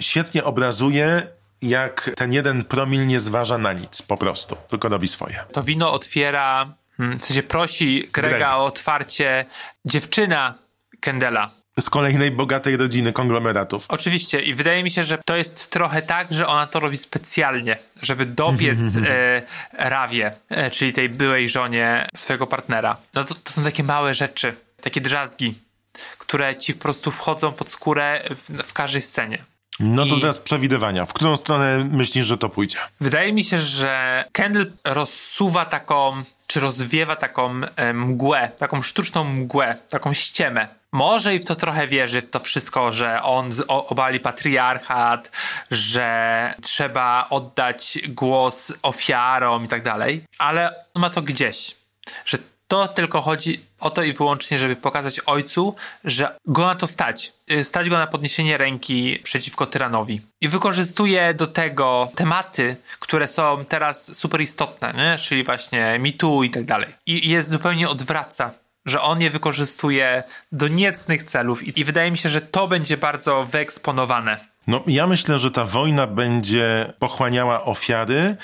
Świetnie 0.00 0.44
obrazuje, 0.44 1.22
jak 1.62 2.10
ten 2.16 2.32
jeden 2.32 2.64
promil 2.64 3.06
nie 3.06 3.20
zważa 3.20 3.58
na 3.58 3.72
nic, 3.72 4.02
po 4.02 4.16
prostu, 4.16 4.56
tylko 4.68 4.88
robi 4.88 5.08
swoje. 5.08 5.44
To 5.52 5.62
wino 5.62 5.92
otwiera, 5.92 6.74
hmm, 6.96 7.18
w 7.18 7.26
sensie 7.26 7.42
prosi 7.42 8.08
Grega 8.12 8.36
Greg. 8.36 8.50
o 8.50 8.64
otwarcie 8.64 9.44
dziewczyna 9.84 10.54
Kendela. 11.00 11.50
Z 11.80 11.90
kolejnej 11.90 12.30
bogatej 12.30 12.76
rodziny 12.76 13.12
konglomeratów. 13.12 13.84
Oczywiście 13.88 14.42
i 14.42 14.54
wydaje 14.54 14.82
mi 14.82 14.90
się, 14.90 15.04
że 15.04 15.18
to 15.26 15.36
jest 15.36 15.70
trochę 15.70 16.02
tak, 16.02 16.32
że 16.34 16.46
ona 16.46 16.66
to 16.66 16.80
robi 16.80 16.96
specjalnie, 16.96 17.78
żeby 18.02 18.26
dobiec 18.26 18.78
e, 19.06 19.42
Rawie, 19.72 20.32
e, 20.48 20.70
czyli 20.70 20.92
tej 20.92 21.08
byłej 21.08 21.48
żonie 21.48 22.08
swojego 22.16 22.46
partnera. 22.46 22.96
No 23.14 23.24
to, 23.24 23.34
to 23.34 23.50
są 23.52 23.62
takie 23.64 23.82
małe 23.82 24.14
rzeczy, 24.14 24.54
takie 24.82 25.00
drzazgi, 25.00 25.54
które 26.18 26.56
ci 26.56 26.74
po 26.74 26.82
prostu 26.82 27.10
wchodzą 27.10 27.52
pod 27.52 27.70
skórę 27.70 28.20
w, 28.30 28.62
w 28.62 28.72
każdej 28.72 29.02
scenie. 29.02 29.38
No 29.80 30.06
to 30.06 30.16
I- 30.16 30.20
teraz 30.20 30.38
przewidywania. 30.38 31.06
W 31.06 31.12
którą 31.12 31.36
stronę 31.36 31.88
myślisz, 31.92 32.26
że 32.26 32.38
to 32.38 32.48
pójdzie? 32.48 32.78
Wydaje 33.00 33.32
mi 33.32 33.44
się, 33.44 33.58
że 33.58 34.24
Kendall 34.32 34.70
rozsuwa 34.84 35.64
taką, 35.64 36.22
czy 36.46 36.60
rozwiewa 36.60 37.16
taką 37.16 37.60
e, 37.76 37.92
mgłę, 37.92 38.50
taką 38.58 38.82
sztuczną 38.82 39.24
mgłę, 39.24 39.76
taką 39.88 40.12
ściemę. 40.12 40.68
Może 40.94 41.34
i 41.34 41.40
w 41.40 41.44
to 41.44 41.54
trochę 41.56 41.88
wierzy, 41.88 42.22
w 42.22 42.30
to 42.30 42.40
wszystko, 42.40 42.92
że 42.92 43.22
on 43.22 43.52
obali 43.68 44.20
patriarchat, 44.20 45.30
że 45.70 46.54
trzeba 46.62 47.26
oddać 47.30 47.98
głos 48.08 48.72
ofiarom 48.82 49.64
i 49.64 49.68
tak 49.68 49.82
dalej, 49.82 50.24
ale 50.38 50.74
ma 50.94 51.10
to 51.10 51.22
gdzieś, 51.22 51.76
że 52.24 52.38
to 52.68 52.88
tylko 52.88 53.20
chodzi 53.20 53.60
o 53.80 53.90
to 53.90 54.02
i 54.02 54.12
wyłącznie, 54.12 54.58
żeby 54.58 54.76
pokazać 54.76 55.20
ojcu, 55.20 55.74
że 56.04 56.36
go 56.46 56.66
na 56.66 56.74
to 56.74 56.86
stać. 56.86 57.32
Y, 57.50 57.64
Stać 57.64 57.88
go 57.88 57.98
na 57.98 58.06
podniesienie 58.06 58.58
ręki 58.58 59.18
przeciwko 59.22 59.66
tyranowi. 59.66 60.20
I 60.40 60.48
wykorzystuje 60.48 61.34
do 61.34 61.46
tego 61.46 62.08
tematy, 62.14 62.76
które 63.00 63.28
są 63.28 63.64
teraz 63.64 64.16
super 64.16 64.40
istotne, 64.40 64.94
nie? 64.96 65.18
czyli 65.18 65.44
właśnie 65.44 65.98
mitu 65.98 66.44
i 66.44 66.50
tak 66.50 66.64
dalej. 66.64 66.88
I 67.06 67.30
jest 67.30 67.50
zupełnie 67.50 67.88
odwraca 67.88 68.63
że 68.86 69.02
on 69.02 69.20
je 69.20 69.30
wykorzystuje 69.30 70.22
do 70.52 70.68
niecnych 70.68 71.22
celów 71.22 71.62
i, 71.62 71.80
i 71.80 71.84
wydaje 71.84 72.10
mi 72.10 72.18
się, 72.18 72.28
że 72.28 72.40
to 72.40 72.68
będzie 72.68 72.96
bardzo 72.96 73.44
wyeksponowane. 73.44 74.54
No, 74.66 74.82
ja 74.86 75.06
myślę, 75.06 75.38
że 75.38 75.50
ta 75.50 75.64
wojna 75.64 76.06
będzie 76.06 76.92
pochłaniała 76.98 77.64
ofiary 77.64 78.36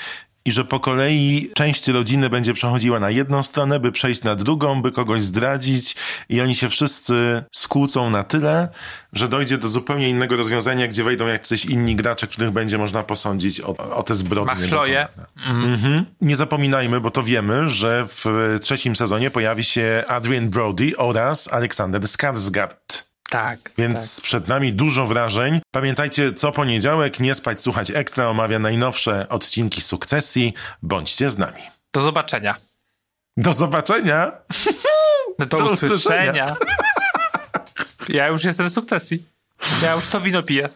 i 0.44 0.52
że 0.52 0.64
po 0.64 0.80
kolei 0.80 1.50
część 1.54 1.88
rodziny 1.88 2.30
będzie 2.30 2.54
przechodziła 2.54 3.00
na 3.00 3.10
jedną 3.10 3.42
stronę, 3.42 3.80
by 3.80 3.92
przejść 3.92 4.22
na 4.22 4.34
drugą, 4.34 4.82
by 4.82 4.92
kogoś 4.92 5.22
zdradzić 5.22 5.96
i 6.28 6.40
oni 6.40 6.54
się 6.54 6.68
wszyscy 6.68 7.44
skłócą 7.70 8.10
na 8.10 8.24
tyle, 8.24 8.68
że 9.12 9.28
dojdzie 9.28 9.58
do 9.58 9.68
zupełnie 9.68 10.08
innego 10.08 10.36
rozwiązania, 10.36 10.88
gdzie 10.88 11.04
wejdą 11.04 11.26
jacyś 11.26 11.64
inni 11.64 11.96
gracze, 11.96 12.26
których 12.26 12.50
będzie 12.50 12.78
można 12.78 13.02
posądzić 13.02 13.60
o, 13.60 13.76
o 13.76 14.02
te 14.02 14.14
zbrodnie. 14.14 14.54
Machloje. 14.54 15.08
dokonane. 15.36 15.74
Mhm. 15.74 16.04
Nie 16.20 16.36
zapominajmy, 16.36 17.00
bo 17.00 17.10
to 17.10 17.22
wiemy, 17.22 17.68
że 17.68 18.04
w 18.08 18.24
trzecim 18.60 18.96
sezonie 18.96 19.30
pojawi 19.30 19.64
się 19.64 20.04
Adrian 20.08 20.48
Brody 20.48 20.92
oraz 20.96 21.52
Aleksander 21.52 22.02
Skarsgård. 22.02 23.02
Tak. 23.30 23.58
Więc 23.78 24.20
przed 24.20 24.48
nami 24.48 24.72
dużo 24.72 25.06
wrażeń. 25.06 25.60
Pamiętajcie, 25.70 26.32
co 26.32 26.52
poniedziałek 26.52 27.20
nie 27.20 27.34
spać, 27.34 27.60
słuchać 27.60 27.90
ekstra 27.90 28.28
omawia 28.28 28.58
najnowsze 28.58 29.28
odcinki 29.28 29.80
sukcesji. 29.80 30.54
Bądźcie 30.82 31.30
z 31.30 31.38
nami. 31.38 31.62
Do 31.92 32.00
zobaczenia. 32.00 32.54
Do 33.36 33.54
zobaczenia! 33.54 34.32
Do, 35.38 35.46
Do 35.46 35.56
usłyszenia. 35.56 35.94
usłyszenia. 35.94 36.56
Ja 38.08 38.28
już 38.28 38.44
jestem 38.44 38.68
w 38.68 38.72
sukcesji. 38.72 39.24
Ja 39.82 39.94
już 39.94 40.06
to 40.06 40.20
wino 40.20 40.42
piję. 40.42 40.68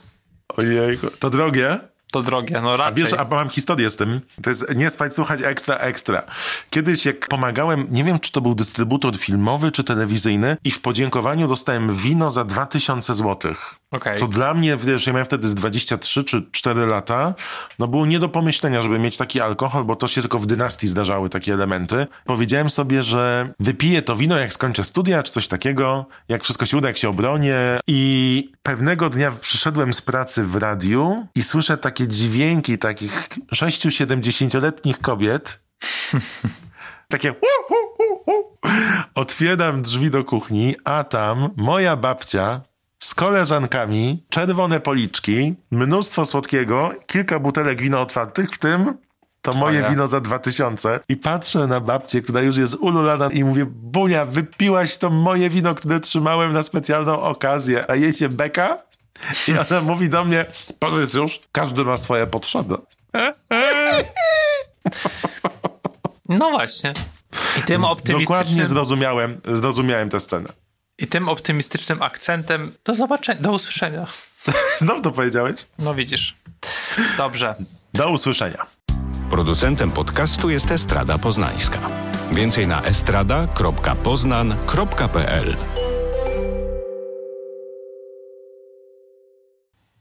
Ojejku, 0.49 1.07
to 1.19 1.31
drogie. 1.31 1.79
To 2.13 2.23
drogie, 2.23 2.61
no 2.61 2.73
A 2.73 2.77
raczej. 2.77 3.05
wiesz, 3.05 3.13
a 3.13 3.25
mam 3.25 3.51
historię 3.51 3.91
z 3.91 3.97
tym. 3.97 4.21
To 4.43 4.51
jest 4.51 4.75
nie 4.75 4.91
spać, 4.91 5.15
słuchać 5.15 5.41
ekstra, 5.43 5.75
ekstra. 5.77 6.23
Kiedyś 6.71 7.07
jak 7.07 7.29
pomagałem, 7.29 7.87
nie 7.91 8.05
wiem 8.05 8.19
czy 8.19 8.33
to 8.33 8.41
był 8.41 8.55
dystrybutor 8.55 9.17
filmowy 9.19 9.73
czy 9.73 9.85
telewizyjny 9.85 10.57
i 10.65 10.71
w 10.71 10.81
podziękowaniu 10.81 11.49
dostałem 11.49 11.97
wino 11.97 12.31
za 12.31 12.45
2000 12.45 13.15
złotych. 13.15 13.75
Okej. 13.95 14.19
Co 14.19 14.29
dla 14.29 14.55
mnie, 14.55 14.77
wiesz, 14.77 15.07
ja 15.07 15.13
miałem 15.13 15.27
wtedy 15.27 15.49
z 15.49 15.55
23 15.55 16.25
czy 16.25 16.43
4 16.53 16.87
lata, 16.87 17.35
no 17.79 17.89
było 17.89 18.07
nie 18.07 18.19
do 18.19 18.29
pomyślenia, 18.29 18.83
żeby 18.83 18.99
mieć 18.99 19.17
taki 19.17 19.41
alkohol, 19.41 19.85
bo 19.85 19.97
to 19.97 20.09
się 20.09 20.21
tylko 20.21 20.39
w 20.39 20.47
dynastii 20.47 20.87
zdarzały 20.87 21.29
takie 21.29 21.55
elementy. 21.55 22.07
Powiedziałem 22.25 22.71
sobie, 22.71 23.03
że 23.03 23.53
wypiję 23.61 24.03
to 24.03 24.17
wino, 24.17 24.39
jak 24.39 24.53
skończę 24.53 24.85
studia, 24.85 25.23
czy 25.23 25.33
coś 25.33 25.49
takiego, 25.49 26.07
jak 26.29 26.45
wszystko 26.45 26.67
się 26.67 26.77
uda, 26.77 26.89
jak 26.89 26.97
się 26.97 27.09
obronię. 27.09 27.81
I 27.87 28.53
pewnego 28.63 29.11
dnia 29.11 29.33
przyszedłem 29.41 29.93
z 29.93 30.03
pracy 30.03 30.45
w 30.45 30.57
radiu 30.57 31.27
i 31.35 31.43
słyszę 31.43 31.77
takie 31.77 32.09
dźwięki 32.09 32.79
takich 32.79 33.29
6-70-letnich 33.55 34.99
kobiet. 35.01 35.65
Takie 37.09 37.29
hu, 37.31 37.75
hu. 38.25 38.55
Otwieram 39.15 39.83
drzwi 39.83 40.11
do 40.11 40.25
kuchni, 40.25 40.77
a 40.85 41.05
tam 41.05 41.51
moja 41.57 41.97
babcia 41.97 42.61
z 43.05 43.15
koleżankami, 43.15 44.25
czerwone 44.29 44.81
policzki, 44.81 45.55
mnóstwo 45.71 46.25
słodkiego, 46.25 46.91
kilka 47.07 47.39
butelek 47.41 47.81
wina 47.83 48.01
otwartych, 48.01 48.51
w 48.51 48.59
tym 48.59 48.97
to 49.43 49.53
moje 49.53 49.89
wino 49.91 50.07
za 50.07 50.21
2000. 50.21 51.01
I 51.09 51.17
patrzę 51.17 51.67
na 51.67 51.81
babcię, 51.81 52.23
która 52.23 52.43
już 52.43 52.57
jest 52.57 52.75
ululana 52.75 53.29
i 53.33 53.45
mówię, 53.45 53.67
Bunia, 53.69 54.25
wypiłaś 54.25 54.99
to 54.99 55.11
moje 55.11 55.51
wino, 55.51 55.75
które 55.75 56.01
trzymałem 56.01 56.53
na 56.53 56.63
specjalną 56.63 57.21
okazję, 57.21 57.91
a 57.91 57.95
jej 57.95 58.13
się 58.13 58.29
beka? 58.29 58.83
I 59.49 59.53
ona 59.53 59.81
mówi 59.91 60.09
do 60.09 60.25
mnie, 60.25 60.47
powiedz 60.79 61.15
już, 61.15 61.41
każdy 61.53 61.85
ma 61.85 61.97
swoje 61.97 62.27
potrzeby. 62.27 62.75
No 66.29 66.51
właśnie. 66.51 66.93
I 67.59 67.63
tym 67.63 67.81
Dokładnie 67.81 68.15
optymistycznym, 68.17 68.67
zrozumiałem, 68.67 69.41
zrozumiałem 69.45 70.09
tę 70.09 70.21
scenę. 70.21 70.64
I 70.99 71.07
tym 71.07 71.29
optymistycznym 71.29 72.03
akcentem 72.03 72.75
do 72.85 72.95
zobaczenia, 72.95 73.41
do 73.41 73.53
usłyszenia. 73.53 74.07
Znowu 74.79 75.01
to 75.01 75.11
powiedziałeś? 75.11 75.55
No 75.79 75.95
widzisz. 75.95 76.35
Dobrze. 77.19 77.55
Do 77.95 78.11
usłyszenia. 78.11 78.67
Producentem 79.31 79.91
podcastu 79.91 80.51
jest 80.51 80.71
Estrada 80.71 81.19
Poznańska. 81.19 81.79
Więcej 82.33 82.67
na 82.67 82.85
estrada.poznan.pl 82.85 85.57